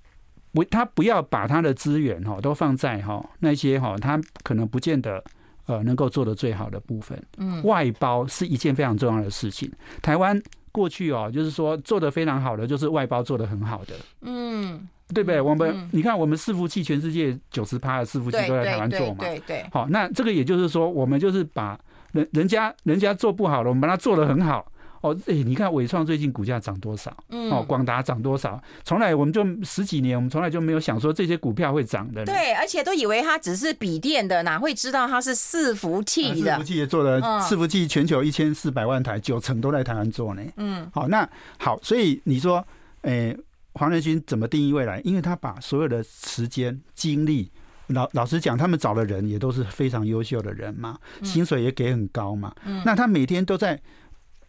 [0.53, 5.23] 不，他不要把他的资源哈都放在哈那些哈他可能不见得
[5.67, 7.17] 呃能够做的最好的部分。
[7.39, 9.71] 嗯，外包是一件非常重要的事情。
[10.03, 13.95] 台湾过去哦，就是说做的非常好的，就是外包做的很好的。
[14.23, 14.89] 嗯。
[15.15, 15.41] 对不对？
[15.41, 19.17] 我们你看，我们伺服器全世界九十趴的伺服器都在台湾做嘛。
[19.21, 19.65] 对对。
[19.73, 21.79] 好，那这个也就是说，我们就是把
[22.13, 24.67] 人人家人家做不好了，我们把它做得很好。
[25.03, 27.13] 哦，哎，你看纬创最近股价涨多少？
[27.31, 28.63] 嗯哦，广达涨多少？
[28.85, 32.25] 从来我们就十几年，我们从来就没有想说这些股票会涨的。
[32.25, 36.53] 对，而且都以为它只是笔电的，哪会知道它是伺服器的？
[36.53, 40.43] 伺服器也做了，伺服器全球一千四百万台，九成都在台湾做呢。
[40.59, 42.65] 嗯，好，那好，所以你说，
[43.01, 43.37] 哎，
[43.75, 45.01] 黄仁勋怎么定义未来？
[45.01, 47.51] 因为他把所有的时间精力。
[47.89, 52.55] 老老实讲，他们找的人也都是非常优秀的人嘛，薪水也给很高嘛。
[52.65, 53.79] 嗯，那他每天都在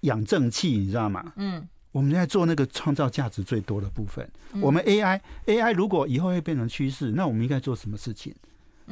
[0.02, 1.34] 养正气，你知道吗？
[1.36, 4.26] 嗯，我们在做那个创造价值最多的部分。
[4.62, 8.34] 我们 AI AI 如果以后会变成趋势，那我们应该做什么事情？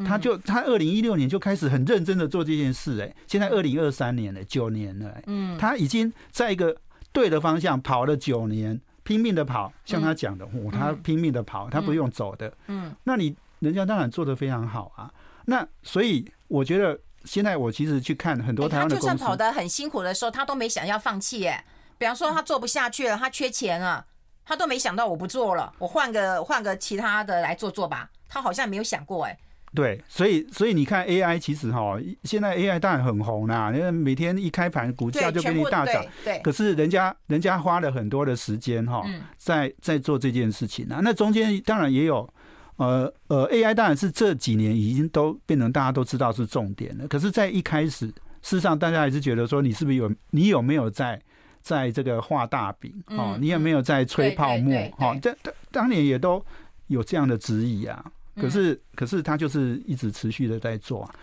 [0.05, 6.75] 他就他二零一六年就开始很认真的做这件事，哎，现在二零二三年了，九年了，嗯，他已经在一个
[7.13, 13.35] 对的方向跑了九年，拼命的跑，像他讲的，哦，他拼命的跑，他不用走的，嗯，那你。
[13.61, 15.13] 人家当然做的非常好啊，
[15.45, 21.63] 那所以我觉得现在我其实去看很多台湾的公司，他就算跑得很辛苦的时候，他都没想要放弃哎。
[21.99, 24.03] 比方说他做不下去了，他缺钱了，
[24.43, 28.09] 他都没想到我不做了，我换个换个其他的来做做吧。
[28.27, 29.37] 他好像没有想过哎。
[29.73, 36.03] 对，所以所以你看 AI 其实哈，现在 AI 当然很红啦，因为每天一开盘股价就给你大涨。
[36.23, 36.39] 对。
[36.43, 39.03] 可是人家人家花了很多的时间哈，
[39.37, 42.29] 在在做这件事情啊，那中间当然也有。
[42.77, 47.07] 呃呃，AI 当然是这几年已经都变成大家都知道是重点了。
[47.07, 51.21] 可是，在一开始，事实上大家还是觉得说，你是不是有你有没有在
[51.61, 53.37] 在这个画大饼哦？
[53.39, 54.89] 你有没有在吹泡沫？
[54.97, 56.43] 哈，这当当年也都
[56.87, 58.03] 有这样的质疑啊。
[58.35, 61.15] 可是，可是他就是一直持续的在做啊。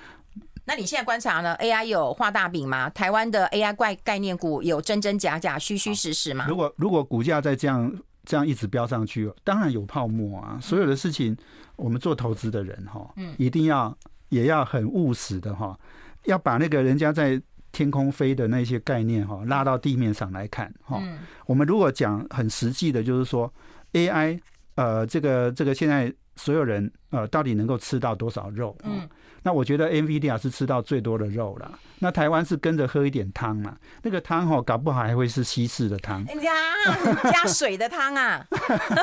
[0.65, 2.91] 那你现在观察呢？AI 有画大饼吗？
[2.91, 6.47] 台湾的 AI 怪概念股有真真假假、虚虚实实吗？
[6.49, 7.93] 如果如果股价再这样。
[8.25, 10.59] 这样一直飙上去，当然有泡沫啊！
[10.61, 11.35] 所有的事情，
[11.77, 13.97] 我们做投资的人哈，一定要
[14.29, 15.75] 也要很务实的哈，
[16.27, 17.41] 要把那个人家在
[17.73, 21.03] 天空飞的那些概念哈拉到地面上来看哈。
[21.47, 23.51] 我们如果讲很实际的，就是说
[23.95, 24.39] AI
[24.75, 28.77] 呃，这个这个现在所有人呃，到底能够吃到多少肉？
[28.85, 29.09] 嗯，
[29.43, 31.71] 那我觉得 NVIDIA 是吃到最多的肉了。
[32.01, 33.77] 那台湾是跟着喝一点汤嘛？
[34.03, 38.47] 那个汤哈，搞不好还会是西式的汤，加加水的汤啊。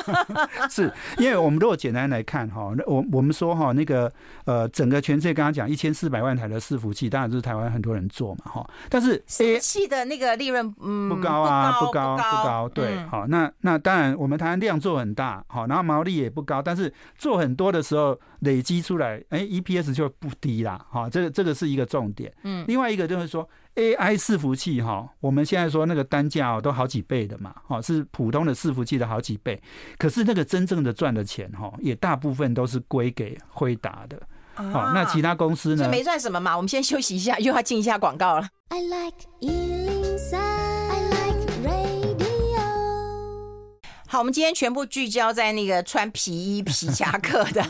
[0.71, 4.09] 是因为我们如果简单来看哈，那我我们说哈，那个
[4.45, 8.65] 呃，整个全世界刚刚讲一千四百万台的伺服器，当然就是台湾很多人做嘛哈。
[8.89, 16.93] 但是伺服器的那个利润嗯不高啊，不高不高，对，好，那那当然我们台湾量做很大，好，然后毛利也不高，但是
[17.25, 22.85] 做很多的时候累积出来，哎，EPS 就不低啦，哈，这个这个是一个重点，嗯，另外。
[22.95, 29.61] 一个就是说，AI 伺服器哈，我们现在说那个单价哦都好几倍的嘛，哈，是普通的伺服器的好几倍。
[29.97, 34.21] 可是那个真正的赚的钱哈，也大部分都是归给辉达的。
[34.53, 35.89] 好，那其他公司呢？
[35.89, 36.55] 没赚什么嘛。
[36.55, 38.47] 我们先休息一下，又要进一下广告了。
[38.69, 39.17] I like
[44.15, 47.61] 好，我们今天全部聚焦在那个穿皮衣皮夹克的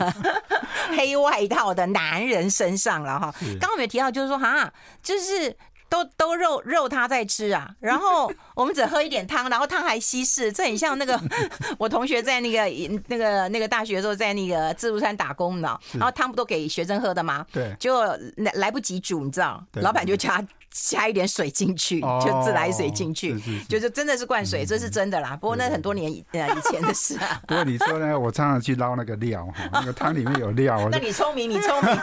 [0.96, 3.34] 黑外套的男人身上了哈。
[3.60, 5.58] 刚刚我们有提到，就是说哈，就是
[5.90, 11.20] 都都肉肉他在吃啊，然后 我们只喝一点汤，然后汤还稀释，这很像那个
[11.80, 12.66] 我同学在那个
[13.08, 17.44] 那个那个大学的时候在那个自助餐打工呢，然后汤不都给学生喝的吗？
[17.52, 18.04] 对，就
[18.36, 20.46] 来来不及煮，你知道，老板就加。
[20.78, 23.34] 加一点水进去，就自来水进去，
[23.70, 25.34] 就是真的是灌水，这是真的啦。
[25.38, 27.42] 不过那很多年以以前的事啊。
[27.48, 28.20] 不过你说呢？
[28.20, 30.88] 我常常去捞那个料哈，那个汤里面有料。
[30.92, 31.96] 那你聪明，你聪明。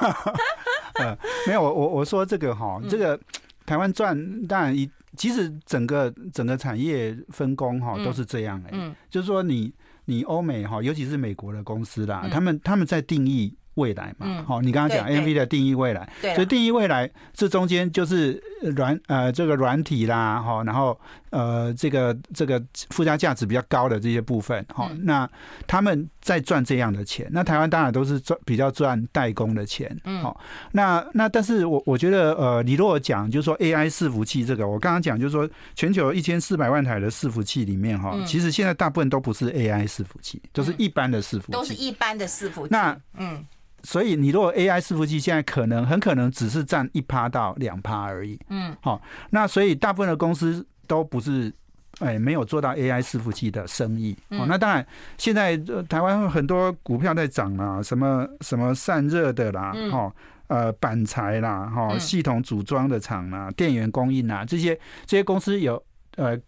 [0.94, 3.20] 呃， 没有，我我我说这个哈，这个
[3.66, 9.70] 台湾赚，当然一其实整个整个产业分工哈都是这样哎，就是说你
[10.06, 13.54] 你欧美哈，尤其是美国的公司啦，他们他们在定义。
[13.74, 20.98] 未来嘛，好，你刚刚讲 NVIDIA 的定义未来，所以定义未来这中间就是软呃这个软体啦，哈，然后
[21.30, 25.26] 呃这个这个附加价值比较高的这些部分，哈，那
[25.66, 30.38] 他们在赚这样的钱，那台湾当然都是赚比较赚代工的钱，嗯，好，
[30.72, 43.42] 那那但是我我觉得呃，你如果讲就是说 AI 伺服器这个，我刚刚讲就是说全球一千四百万台的伺服器里面哈，其实现在大部分都不是 AI 伺服器，都是一般的伺服器，都是一般的伺服器，那嗯。
[43.83, 51.53] 所以你如果 AI 伺服器现在可能很可能只是占一趴到两趴而已，嗯，好，那所以大部分的公司都不是，
[51.99, 54.87] 哎，没有做到 AI 伺服器的生意，哦，那当然
[55.18, 55.57] 现在
[55.88, 60.14] 台湾很多股票在涨啊，什么什么散热的啦，哈，
[60.47, 65.83] 呃，板材啦，哈，系统组装的厂啊，电源供应啊，这些这些公司有
[66.16, 66.38] 呃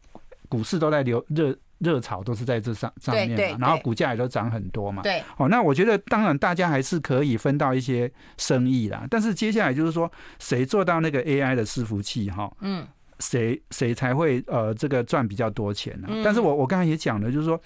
[0.49, 1.57] 股市都在流热。
[1.85, 5.03] 热潮都是在这上上面嘛，然后股价也都涨很多嘛。
[5.03, 9.07] 对，哦，那我觉得当然大家还是可以分到一些生意啦。
[9.09, 12.51] 但是接下来就是说，谁做到那个 AI 的伺服器哈？
[12.63, 12.85] 嗯，
[13.21, 16.09] 谁谁才会呃这个赚比较多钱呢？
[16.25, 17.61] 但是我我刚才也讲了，就是说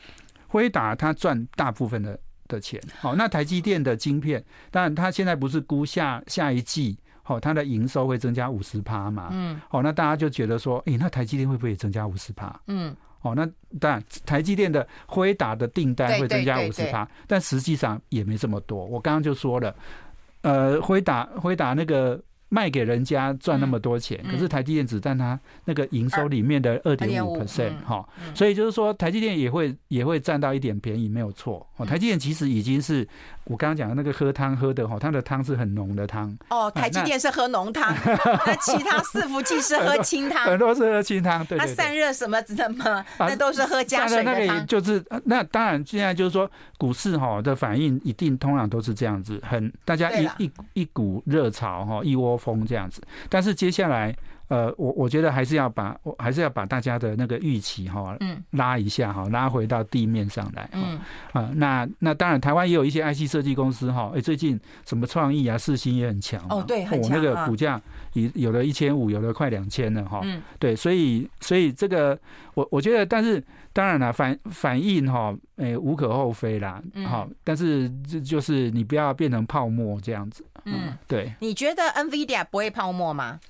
[0.48, 2.80] 辉达它赚大部分的的钱。
[3.00, 9.28] 好，那台积电的晶片，当然它现在不是估下下一季，好，它的营收会增加五十趴嘛？
[9.32, 12.60] 嗯，好，那大家就觉得说，诶，那台积电会不会也增加五十趴？
[12.66, 18.84] 嗯，哦，那当然台积电的辉达的订单会增加五十趴，但实际上也没这么多。
[18.84, 19.74] 我刚刚就说了，
[20.42, 22.20] 呃，辉达辉达那个。
[22.50, 31.66] 卖给人家赚那么多钱，可是台积电只占它那个营收里面的二点五 percent 哈，所以就是说台积电也会也会占到一点便宜，没有错。
[31.76, 33.06] 哦，台积电其实已经是
[33.44, 36.36] 我刚刚讲的那个喝汤喝的哈，它的汤是很浓的汤。
[36.48, 37.94] 哦，台积电是喝浓汤，
[38.46, 41.44] 那其他伺服器是喝清汤，很多是喝清汤。
[41.44, 44.66] 对，它散热什么的吗，那都是喝加水的汤。
[44.66, 52.37] 就是那当然现在就是说股市哈的反应一定通常都是这样子，很大家一一一股热潮哈一窝。
[52.38, 54.14] 风这样子，但是接下来，
[54.48, 60.98] 呃，我我觉得还是要把，我还是要把大家的那个预期哈，嗯，拉一下哈，拉回到地面上来，嗯
[61.32, 67.80] 啊，那那当然，台湾也有一些 IC 设计公司哈，哎，最近什么创意啊、世芯也很强哦，对，很强，我那个股价
[68.14, 72.18] 有有了一千五，有的快两千了哈，嗯，对，所以所以这个
[72.54, 73.42] 我我觉得，但是
[73.74, 80.42] 当然了，反反应哈，哎，无可厚非啦，好，但是这就是你不要变成泡沫这样子。
[80.64, 81.32] 嗯，对。
[81.40, 83.40] 你觉得 NVIDIA 不会泡沫吗？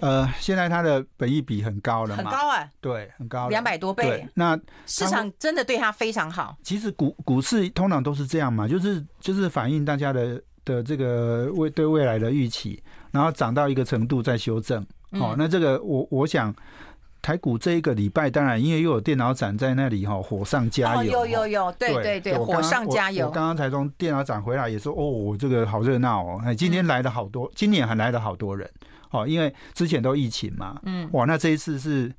[0.00, 4.26] 呃，现在它的本益比很高了嘛，很高啊，对，很高，两百多倍。
[4.34, 6.56] 那市场真的对它非常好。
[6.62, 14.84] 其实股股市通常都是这样嘛，就是就是反映大家的的这个未对未来的预期，然后涨到一个程度再修正。
[15.12, 16.54] 哦，那这个我我想。
[17.24, 21.10] 台股这一个礼拜，当然因为又有电脑展在那里哈，火上加油。
[21.10, 23.28] 有有有，对对对，火上加油。
[23.28, 26.38] 我刚刚才从电脑展回来，也说哦，这个好热闹哦。
[26.44, 28.70] 哎，今天来了好多，今年还来了好多人
[29.14, 30.80] 哦，因为之前都疫情嘛。
[30.84, 31.08] 嗯。
[31.12, 32.12] 哇，那这一次是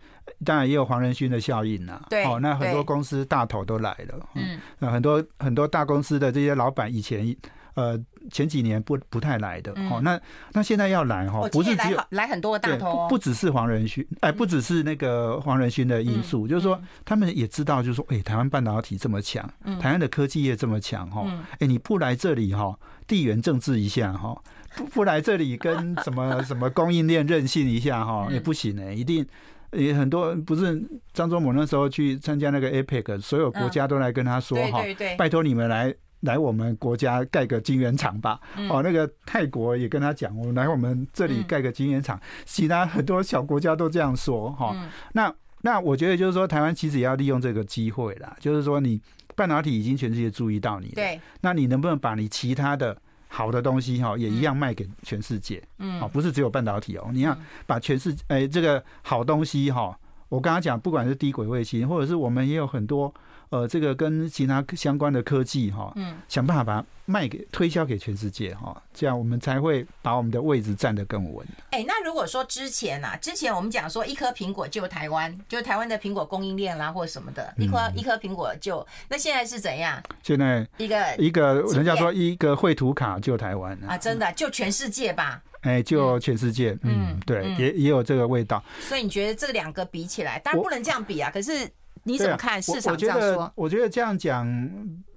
[0.44, 2.02] 当然也有黄仁勋的效应呐。
[2.10, 2.24] 对。
[2.26, 4.30] 哦，那很多公司大头都来了。
[4.36, 4.60] 嗯。
[4.80, 7.36] 那很多很多大公司的这些老板以前。
[7.76, 8.00] 呃，
[8.32, 10.18] 前几年不不太来的，哦，那
[10.54, 19.46] 那现在要来哈，不是只有来很多大头，不只是黄仁勋，哎，不只是那个黄仁勋的因素，就是说他们也知道，就是说，哎，台湾半导体这么强，
[19.82, 21.30] 台湾的科技业这么强，哈，
[21.60, 24.42] 哎，你不来这里哈，地缘政治一下哈，
[24.76, 29.26] 不不来这里跟什么 什么供应链任性一下哈，也不行呢，一定
[29.72, 30.82] 也很多，不是
[31.14, 34.84] 张忠谋那时候去参加那个 APEC，所有国家都来跟他说哈，
[35.18, 35.94] 拜托你们来。
[36.22, 38.40] 来我们国家盖个晶圆厂吧。
[38.68, 42.20] 哦，那个泰国也跟他讲，我们来我们这里盖个晶圆厂。
[42.46, 44.76] 其他很多小国家都这样说哈。
[45.14, 48.36] 那那我觉得就是说，台湾其实也要利用这个机会啦。
[48.40, 49.00] 就是说，你
[49.36, 51.20] 半导体已经全世界注意到你了，对。
[51.42, 52.98] 那你能不能把你其他的
[53.36, 55.62] 好的东西哈，也一样卖给全世界？
[55.80, 63.14] 嗯，啊，不是只有半导体哦，你要把全世界哎这个好东西哈，我刚刚讲，不管是低轨卫星，或者是我们也有很多。
[63.50, 71.46] 呃，这个跟其他相关的科技哈，嗯，想办法把它卖给推销给全世界哈，这样我们才会把我们的位置站得更稳。
[71.70, 80.02] 哎，那如果说之前啊，之前我们讲说一颗苹果救台湾，就台湾的苹果供应链啦，或什么的，一颗一颗苹果救，那现在是怎样？
[80.24, 85.42] 现在一个一个人家说一个绘图卡救台湾啊，真的救全世界吧？
[85.62, 88.64] 哎，救全世界，嗯，对，也也有这个味道。
[88.80, 91.70] 所以你觉得这两个比起来，当然不能这样比啊，可是。
[92.06, 93.28] 你怎么看市场这样说？
[93.28, 94.70] 我觉得，我觉得这样讲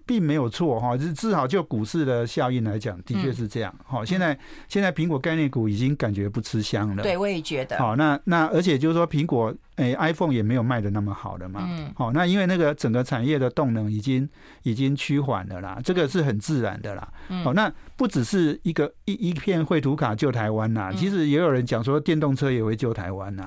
[0.04, 3.74] 并没有错哈，至至少就股市的效应来讲，的确是这样。
[3.84, 7.02] 好，现在现在苹果概念股已经感觉不吃香了。
[7.02, 7.76] 对，我也觉得。
[7.76, 11.68] 好，那那而且就是说，苹果诶，iPhone 也没有卖的那么好了嘛。
[11.68, 11.92] 嗯。
[11.94, 14.26] 好，那因为那个整个产业的动能已经
[14.62, 17.06] 已经趋缓了啦，这个是很自然的啦。
[17.28, 23.46] 嗯好，那不只是一个一一片绘图卡救台湾呐，其实也有人讲说电动车也会救台湾呐。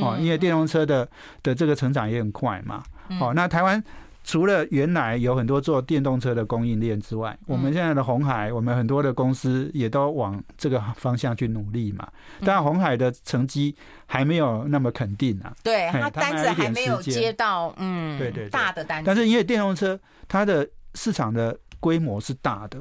[0.00, 1.08] 哦，因为电动车的
[1.42, 2.82] 的这个成长也很快嘛。
[3.20, 3.82] 哦，那台湾
[4.24, 12.08] 除了原来有很多做电动车的供应链之外，我们现在的红海，我们很多的公司也都往这个方向去努力嘛。
[12.40, 13.74] 当然，鸿海的成绩
[14.06, 15.52] 还没有那么肯定啊。
[15.64, 19.06] 对，他单子还没有接到，嗯，对对，大的单子。
[19.06, 22.78] 但是因为电动车它的市场的规模是大的，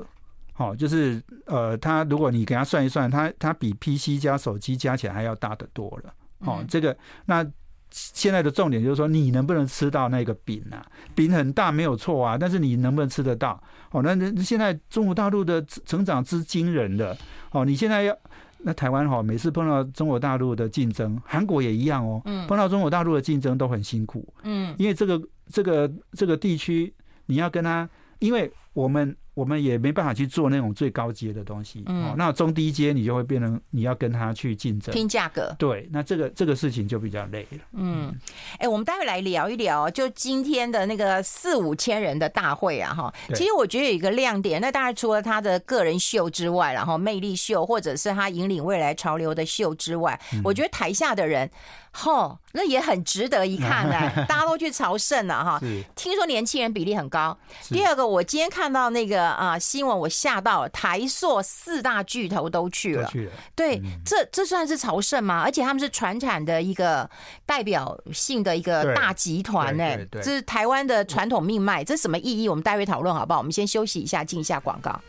[0.54, 6.14] 好，就是呃，它如果你给它算一算，它它比 PC 加手机加起来还要大得多了。
[6.46, 7.46] 哦，这个那
[7.90, 10.86] 现在的重点就是说，你能不能吃到那个饼啊？
[11.14, 13.62] 饼很大没有错啊，但是你能不能吃得到？
[13.92, 17.18] 哦，那那现在中国大陆的成长之惊人的
[17.52, 18.18] 哦，你现在要
[18.60, 26.94] 那台湾哈，每次碰到中国大陆的竞争，韩国也一样哦，碰到中国大陆的竞争都很辛苦，嗯，因为这个这个这个地区
[27.26, 38.14] 你要跟他，因为我们我们也没办法去做那种最高阶的东西，嗯，那中低阶你就会变成你要跟他去竞争，拼价格，对，那这个这个事情就比较累了，嗯，
[38.58, 51.50] 哎，我们待会来聊一聊，就今天的那个四五千人的大会啊，哈，其实我觉得有一个亮点，那当然除了他的个人秀之外，然后魅力秀或者是他引领未来潮流的秀之外，我觉得台下的人。
[51.94, 53.94] 吼，那也很值得一看的，
[54.26, 55.60] 大家都去朝圣了哈。
[55.96, 57.38] 听说年轻人比例很高。
[57.70, 63.10] 第二个，我今天看到那个啊新闻，我吓到了，台塑四大巨头都去了。
[63.56, 65.42] 对，这这算是朝圣吗？
[65.44, 67.10] 而且他们是传产的一个
[67.46, 69.98] 代表性的一个大集团呢。
[70.12, 72.50] 这是台湾的传统命脉，这是什么意义？
[72.50, 73.40] 我们待会讨论好不好？
[73.40, 75.00] 我们先休息一下，进一下广告。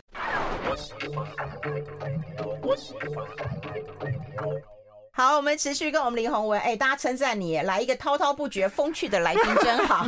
[5.15, 10.07] 好，我们持续跟我们林宏文，哎，大家称赞你，来一个滔滔不绝、风趣的来宾，真好。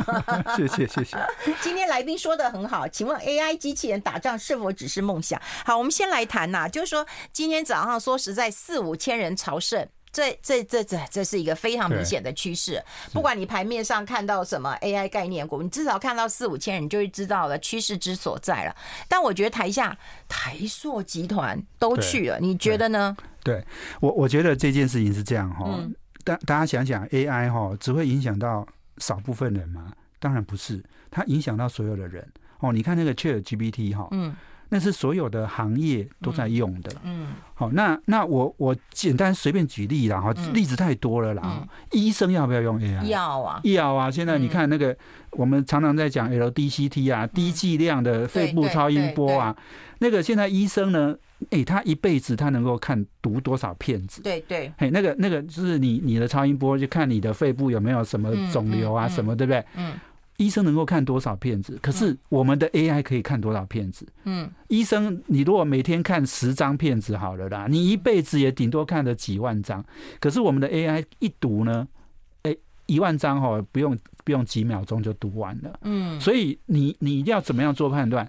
[0.56, 1.16] 谢 谢谢谢。
[1.62, 5.40] 今天来宾说的很好，请问 AI 机器人打仗是否只是梦想？
[5.64, 12.82] 好，我们先来谈呐、啊，就是说今天早上说实在四五千人朝圣，这这这这这是一个非常明显的趋势。
[13.12, 18.74] 不管你牌面上看到什么 AI 概念股，你至少看到四五千人，你就会知道了趋势之所在了。
[19.08, 19.96] 但我觉得台下
[20.28, 23.16] 台塑集团都去了，你觉得呢？
[23.46, 23.64] 对
[24.00, 25.78] 我，我觉得这件事情是这样哈，
[26.24, 28.66] 大、嗯、大家想想，AI 哈只会影响到
[28.98, 29.92] 少部分人吗？
[30.18, 30.82] 当然不是，
[31.12, 32.26] 它影响到所有的人
[32.58, 32.72] 哦。
[32.72, 34.34] 你看那个 ChatGPT 哈，嗯，
[34.70, 41.42] 那是所有的行业都在用的，嗯，好，那那我我简单随便举例啦哈，例子太多了啦。
[41.44, 43.04] 嗯、医生要不要用 AI？
[43.04, 44.10] 要啊，要啊。
[44.10, 44.96] 现在你看那个，
[45.30, 49.56] 我们常常在讲 LDCT 啊，低剂量的肺部超音波啊，
[50.00, 51.14] 那个现在医生呢？
[51.50, 54.22] 哎、欸，他一辈子他能够看读多少片子？
[54.22, 59.62] 对对，嘿，那个那个就是你你的超音波，就看你的肺部有没有什么肿瘤啊什么，对不对？
[59.76, 59.92] 嗯，
[60.38, 61.78] 医生能够看多少片子？
[61.82, 64.06] 可是我们的 AI 可以看多少片子？
[64.24, 69.84] 嗯，医生，你如果每天看十张片子好了啦，你一辈子也顶多看了几万张。
[70.18, 71.86] 可是我们的 AI 一读呢，
[72.42, 75.78] 哎、欸，一万张哦，不用不用几秒钟就读完了。
[75.82, 78.26] 嗯，所以你你一定要怎么样做判断？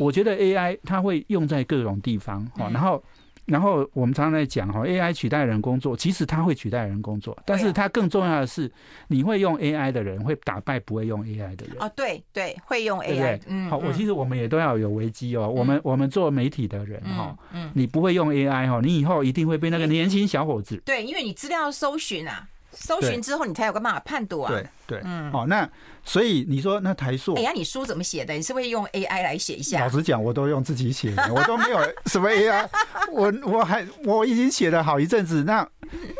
[0.00, 3.02] 我觉得 AI 它会用在各种地方哈，然后，
[3.46, 8.70] 然后我们常常在讲哈，AI 取代人工作，其实它会取代人工作，但是它更重要的是，
[9.08, 11.76] 你会用 AI 的人会打败不会用 AI 的人。
[11.80, 13.40] 哦，对对，会用 AI。
[13.46, 15.48] 嗯，好，我其实我们也都要有危机哦。
[15.48, 17.36] 我们我们做媒体的人哈，
[17.74, 20.76] 你不会用 AI 哈，你以后一定会被那个年轻小伙子。
[20.84, 22.46] 对，因为你资料搜寻啊。
[22.72, 24.48] 搜寻之后，你才有个办法判读啊。
[24.48, 25.68] 对对，嗯，哦，那
[26.04, 28.34] 所以你说那台塑，哎呀，你书怎么写的？
[28.34, 29.80] 你是不是用 AI 来写一下？
[29.80, 32.68] 老实讲，我都用自己写的， 我都没有什么 AI。
[33.12, 35.44] 我我还我已经写了好一阵子。
[35.44, 35.66] 那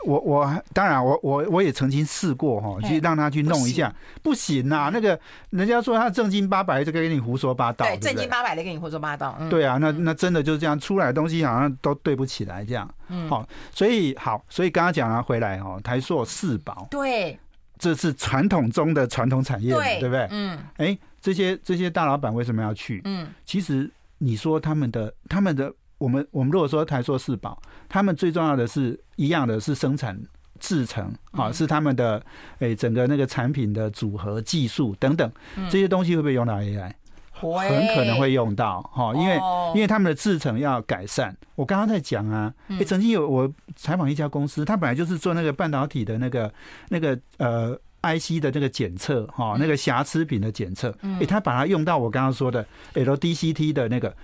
[0.04, 4.90] 我我当然我我我也曾经试过哈，去让他去弄一下，不行呐。
[4.92, 5.18] 那个
[5.50, 7.86] 人家说他正经八百，就跟你胡说八道。
[7.86, 9.38] 对，正经八百的跟你胡说八道。
[9.48, 12.88] 对啊，那那真的就是这样，出来的东西好像都对不起来这样。
[13.08, 17.38] 嗯，好，所以好，所以刚刚讲了回来哦，台塑四宝，对，
[17.80, 20.28] 这是传统中的传统产业，对，对不对？
[20.30, 23.00] 嗯，哎，这些这些大老板为什么要去？
[23.04, 30.20] 嗯，其实你说他们的他们的，我们我们如果说台塑四宝，他们最重要的是一样的是生产
[30.58, 32.22] 制成啊，是他们的
[32.58, 35.32] 哎整个那个产品的组合技术等等
[35.70, 36.92] 这些东西会不会用到 AI？
[37.40, 39.36] 很可能会用到哈，因为
[39.74, 41.36] 因为他们的制程要改善。
[41.54, 46.52] 我刚刚在讲啊，诶，曾经有我采访一家公司，他本来就是做那个半导体的那个
[46.88, 54.14] 那个呃 IC 的那个检测哈，那个瑕疵品的检测，诶，他把它用到我刚刚说的 LDCT 的那个。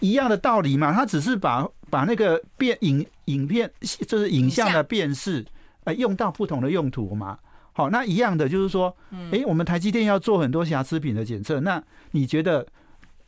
[0.00, 3.70] 一样的道理嘛，他只是把把那个变影影片
[4.06, 5.42] 就是影像的辨识，
[5.84, 7.38] 呃，用到不同的用途嘛。
[7.78, 8.92] 好，那一样的就是说，
[9.30, 12.66] 哎，我们台积电要做很多瑕疵品的检测，那你觉得，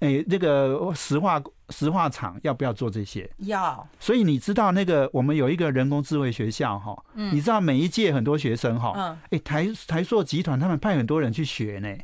[0.00, 3.30] 哎，这个石化石化厂要不要做这些？
[3.38, 3.88] 要。
[4.00, 11.96] 所以你知道那个我们有一个人工智慧学校哈，你知道每一届很多学生哈，哎，台台塑集团他们派很多人去学呢，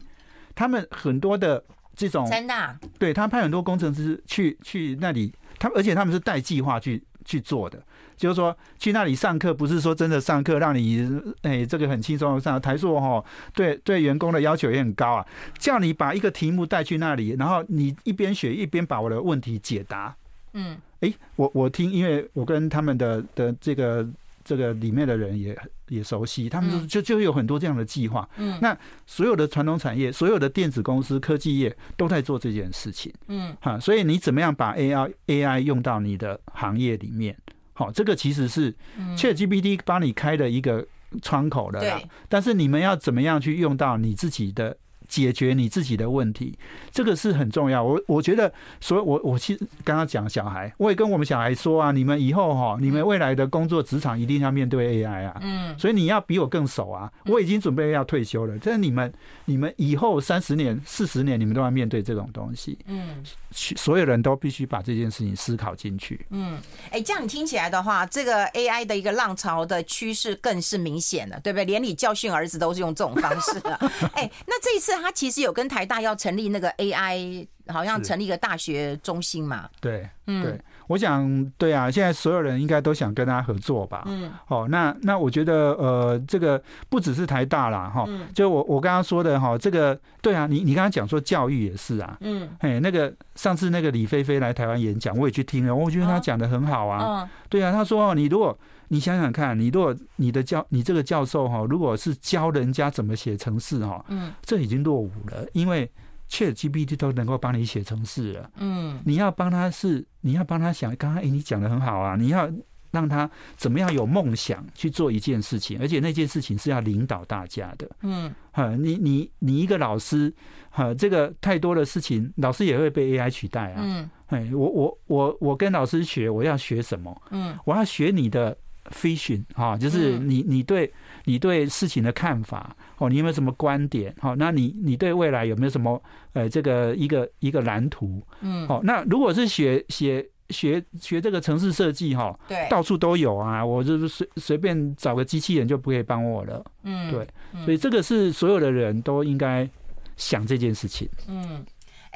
[0.54, 1.64] 他们很多的
[1.96, 7.82] 这种真的，对他派很多工程师去去那里，他而且他们是带计划去去做的。
[8.16, 11.08] 就是说，去那里上课，不是说真的上课让你
[11.42, 12.60] 哎，这个很轻松上。
[12.60, 13.22] 台塑哈，
[13.54, 15.26] 对对，员工的要求也很高啊，
[15.58, 20.16] 叫你把一个题目带去那里，然后你一边学一边把我的问题解答。
[20.54, 24.08] 嗯，哎，我我听，因为我跟他们的的这个
[24.42, 25.56] 这个里面的人也
[25.88, 28.26] 也熟悉，他们就就有很多这样的计划。
[28.38, 33.12] 嗯，那所有的传统产业，所有的电子公司、科技业都在做这件事情。
[33.28, 37.36] 嗯，哈，所以你怎么样把 AI AI 用到你的行业里面？
[37.76, 38.74] 好，这个其实是
[39.16, 40.86] ChatGPT 帮你开的一个
[41.20, 42.00] 窗口的啦。
[42.26, 44.74] 但是你们要怎么样去用到你自己的
[45.08, 46.58] 解决你自己的问题，
[46.90, 47.82] 这个是很重要。
[47.82, 57.10] 我我觉得，所以我我其实刚刚讲小孩，我也跟我们小孩说啊，你们以后哈，你们未来的工作职场一定要面对 AI 啊，嗯，所以你要比我更熟啊。
[57.26, 59.12] 我已经准备要退休了，但是你们
[59.44, 66.58] 你们以后三十年、四十年，你们都要面对这种东西，嗯，所有人都必须把这件事情思考进去，嗯，
[66.90, 71.64] 哎，这样你听起来的话，这个 AI 的一个浪潮的趋势更是明显了，对不对？
[71.64, 73.74] 连你教训儿子都是用这种方式的，
[74.14, 74.95] 哎，那这一次。
[75.00, 79.68] 他其实有跟台大要成立那个 AI，好像成立一个大学中心嘛。
[79.80, 84.04] 对，嗯，对，我想，对啊，现在所有人应该都想跟他合作吧。
[84.06, 97.28] 嗯，哦，那那我觉得，呃，这个不只是台大啦，哈，就我我刚刚说的哈，这个对啊，你你刚刚讲说教育也是啊，嗯，哎，那个上次那个李飞飞来台湾演讲，我也去听了，我觉得他讲的很好啊。
[97.48, 98.56] 对啊，他说你如果
[98.88, 105.90] 你想想看，你如果你的教你这个教授哈，如果是教人家怎么写程式哈，嗯，这已经落伍了，因为
[106.30, 112.50] ChatGPT 都能够帮你写程式了，嗯，你要帮他是你要帮他想，刚刚哎你讲的很好啊，你要
[112.90, 120.32] 让他怎么样有梦想去做一件事情，而且那件事情是要领导大家的，嗯，哈，你你你一个老师，
[120.70, 127.22] 哈，这个太多的事情，老师也会被 AI 取代啊，嗯，哎，我我我我跟老师学，我要学什么？
[127.30, 128.56] 嗯，我要学你的。
[128.90, 130.92] Vision 哈，就是你你对
[131.24, 134.14] 你对事情的看法哦，你有没有什么观点？
[134.20, 138.22] 好，那你你对未来有没有什么呃这个一个一个蓝图？
[138.40, 146.64] 嗯，好，那如果是学学学学这个城市设计哈，对，到处都有啊，我就是随随便找个机器人就不可以帮我了。
[146.84, 147.26] 嗯，对，
[147.64, 149.68] 所以这个是所有的人都应该
[150.16, 151.08] 想这件事情。
[151.28, 151.64] 嗯。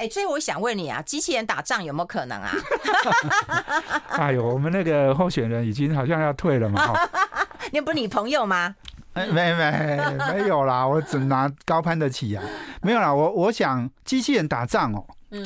[0.01, 2.51] 哎，所以我想问你啊，机器人打仗有没有可能啊？
[4.17, 6.91] 哎呦，我们那个候选人已经好像要退了嘛。
[7.71, 8.75] 那 不是你朋友吗？
[9.13, 9.99] 哎，没没
[10.33, 12.43] 没有啦，我只拿高攀得起啊。
[12.81, 15.05] 没有啦，我我想机器人打仗哦。
[15.29, 15.45] 嗯。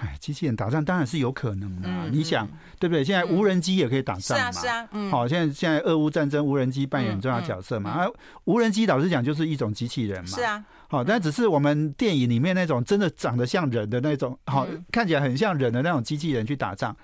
[0.00, 1.88] 哎，机器人打仗当然是有可能的。
[2.10, 2.48] 你想
[2.80, 3.04] 对不对？
[3.04, 4.50] 现在无人机也可以打仗嘛。
[4.50, 4.88] 是啊，是啊。
[4.90, 5.10] 嗯。
[5.12, 7.90] 好，现在现在俄乌战争，无人机扮演重要角色嘛。
[7.90, 8.06] 啊，
[8.46, 10.26] 无人机老实讲就是一种机器人嘛。
[10.26, 10.64] 是啊。
[10.92, 16.94] 好，但只是我们电影里面那种真的长得像人的那种，好看起来很像人的那种机器人去打仗，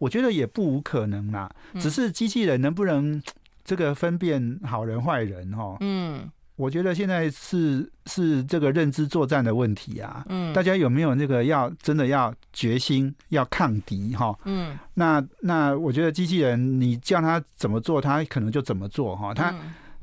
[0.00, 1.48] 我觉得也不无可能啦。
[1.78, 3.22] 只是机器人能不能
[3.64, 5.76] 这个分辨好人坏人哈？
[5.78, 10.24] 嗯，我觉得现在是是这个认知作战的问题啊。
[10.28, 14.36] 嗯，大家有没有那个要真的要决心要抗敌哈？
[14.44, 19.32] 嗯，那那我觉得机器人你叫他怎么做，他可能就怎么做哈。
[19.32, 19.54] 他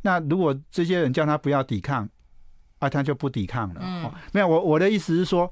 [0.01, 2.07] 那如果这些人叫他不要抵抗。
[2.83, 3.81] 啊，他就不抵抗了。
[3.81, 5.51] 嗯，没有，我我的意思是说，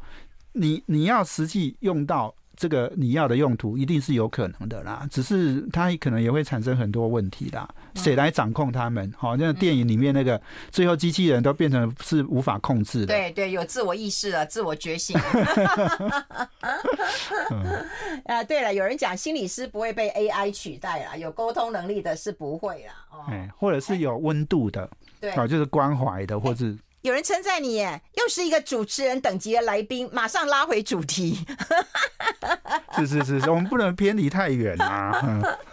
[0.52, 5.08] 你你要实际用到这个你要的用途，一定是有可能的啦。
[5.10, 7.68] 只是它可能也会产生很多问题啦。
[7.96, 9.12] 谁来掌控他们？
[9.18, 13.08] 好，像电影里面那个最后机器人都变成是无法控制的。
[13.08, 15.18] 对对，有自我意识了，自我觉醒。
[18.26, 22.94] 啊，对了，有人讲心理师不会被 AI 取代啦，有沟通能力的是不会啦。
[23.12, 23.26] 哦，
[23.58, 26.66] 或者是有温度的，对，啊，就是关怀的，或者。
[27.02, 31.46] 有人称赞你，耶，又是一个主持人等级的来宾，马上拉回主题。
[32.98, 35.12] 是是是，我们不能偏离太远啊。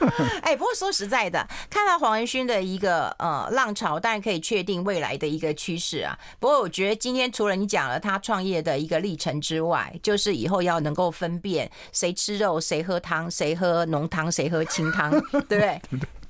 [0.42, 6.18] 哎，不过说实在的，看到黄文勋的一个呃浪潮，当然可以确定未来的一个趋势啊。
[6.40, 15.10] 不过我觉得今天除了你讲了他创业的一个历程之外，就是以后要能够分辨谁吃肉、谁喝汤、谁喝浓汤、谁喝清汤，
[15.46, 15.80] 对不对？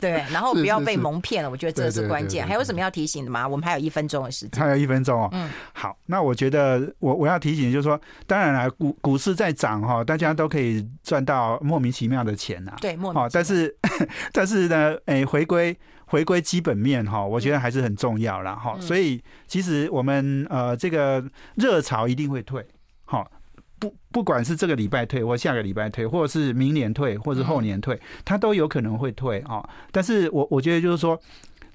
[0.01, 2.47] 对，然后不要被蒙骗了，我觉得这是关键。
[2.47, 3.47] 还有什么要提醒的吗？
[3.47, 4.63] 我们还有一分钟的时间。
[4.63, 5.29] 还有一分钟哦。
[5.33, 5.51] 嗯。
[5.73, 12.73] 好，那我觉得我我要提醒就是说，当然了，股股市在涨哈，大家都可以赚到莫名其妙的钱呐。
[12.81, 13.29] 对，莫名。
[13.33, 13.77] 但是
[14.33, 15.77] 但是呢，哎，回归
[16.07, 18.55] 回归基本面哈，我觉得还是很重要啦。
[18.55, 18.77] 哈。
[18.81, 21.25] 所以其实我们呃这个
[21.57, 22.65] 热潮一定会退。
[23.05, 23.29] 好。
[23.79, 29.67] 不，不管是这个礼拜退，或下个礼拜退，或者是明年退，或是后年退，它都有可能会退啊。
[29.93, 31.19] 但是我我觉得就是说，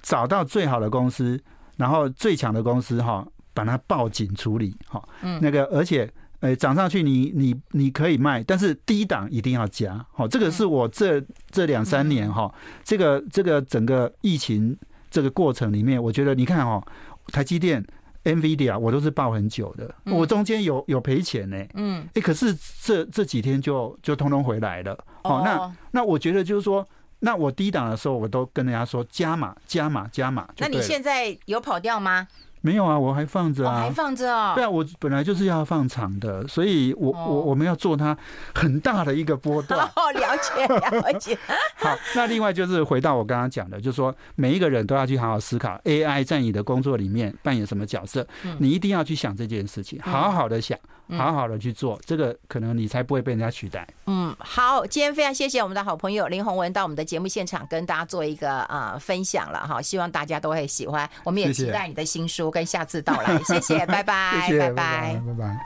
[0.02, 1.40] 找到最好的公司，
[1.76, 5.02] 然后最强的公司哈，把它抱紧处理哈。
[5.22, 10.04] 嗯，那个而且呃涨上去你你你可以卖，但是低档一定要加。
[10.12, 12.52] 好，这个是我这这两三年哈，
[12.82, 14.76] 这个这个整个疫情
[15.10, 16.84] 这个过程里面，我觉得你看哈，
[17.32, 17.84] 台积电。
[18.24, 26.86] NVIDIA 我都是抱很久的，我中间有有赔钱呢，嗯，哎，可是这这几天就就通通回来了，哦，那那我觉得就是说，
[27.20, 32.26] 那我低档的时候我都跟人家说加码加码加码，那你现在有跑掉吗？
[32.64, 34.54] 没有啊，我还放着啊，还放着啊。
[34.54, 38.16] 对啊，我本来就是要放长的，所以我我我们要做它
[38.54, 39.86] 很大的一个波段。
[39.94, 41.38] 哦，了解了解。
[41.76, 50.78] 好，那另外就是回到我刚刚讲的，就是说每一个人都要去好好思考 AI 在你的工作里面扮演什么角色，你一定要去想这件事情，好好的想，
[51.10, 53.86] 好好的去做，这个可能你才不会被人家取代。
[54.06, 65.20] 嗯，好，今天非常谢谢我们的好朋友林宏文到我们的节目现场跟大家做一个呃分享了哈，希望大家都会喜欢，我们也期待你的新书跟下次到来，谢谢， 拜拜，谢谢，拜拜，拜拜。
[65.26, 65.60] 拜拜。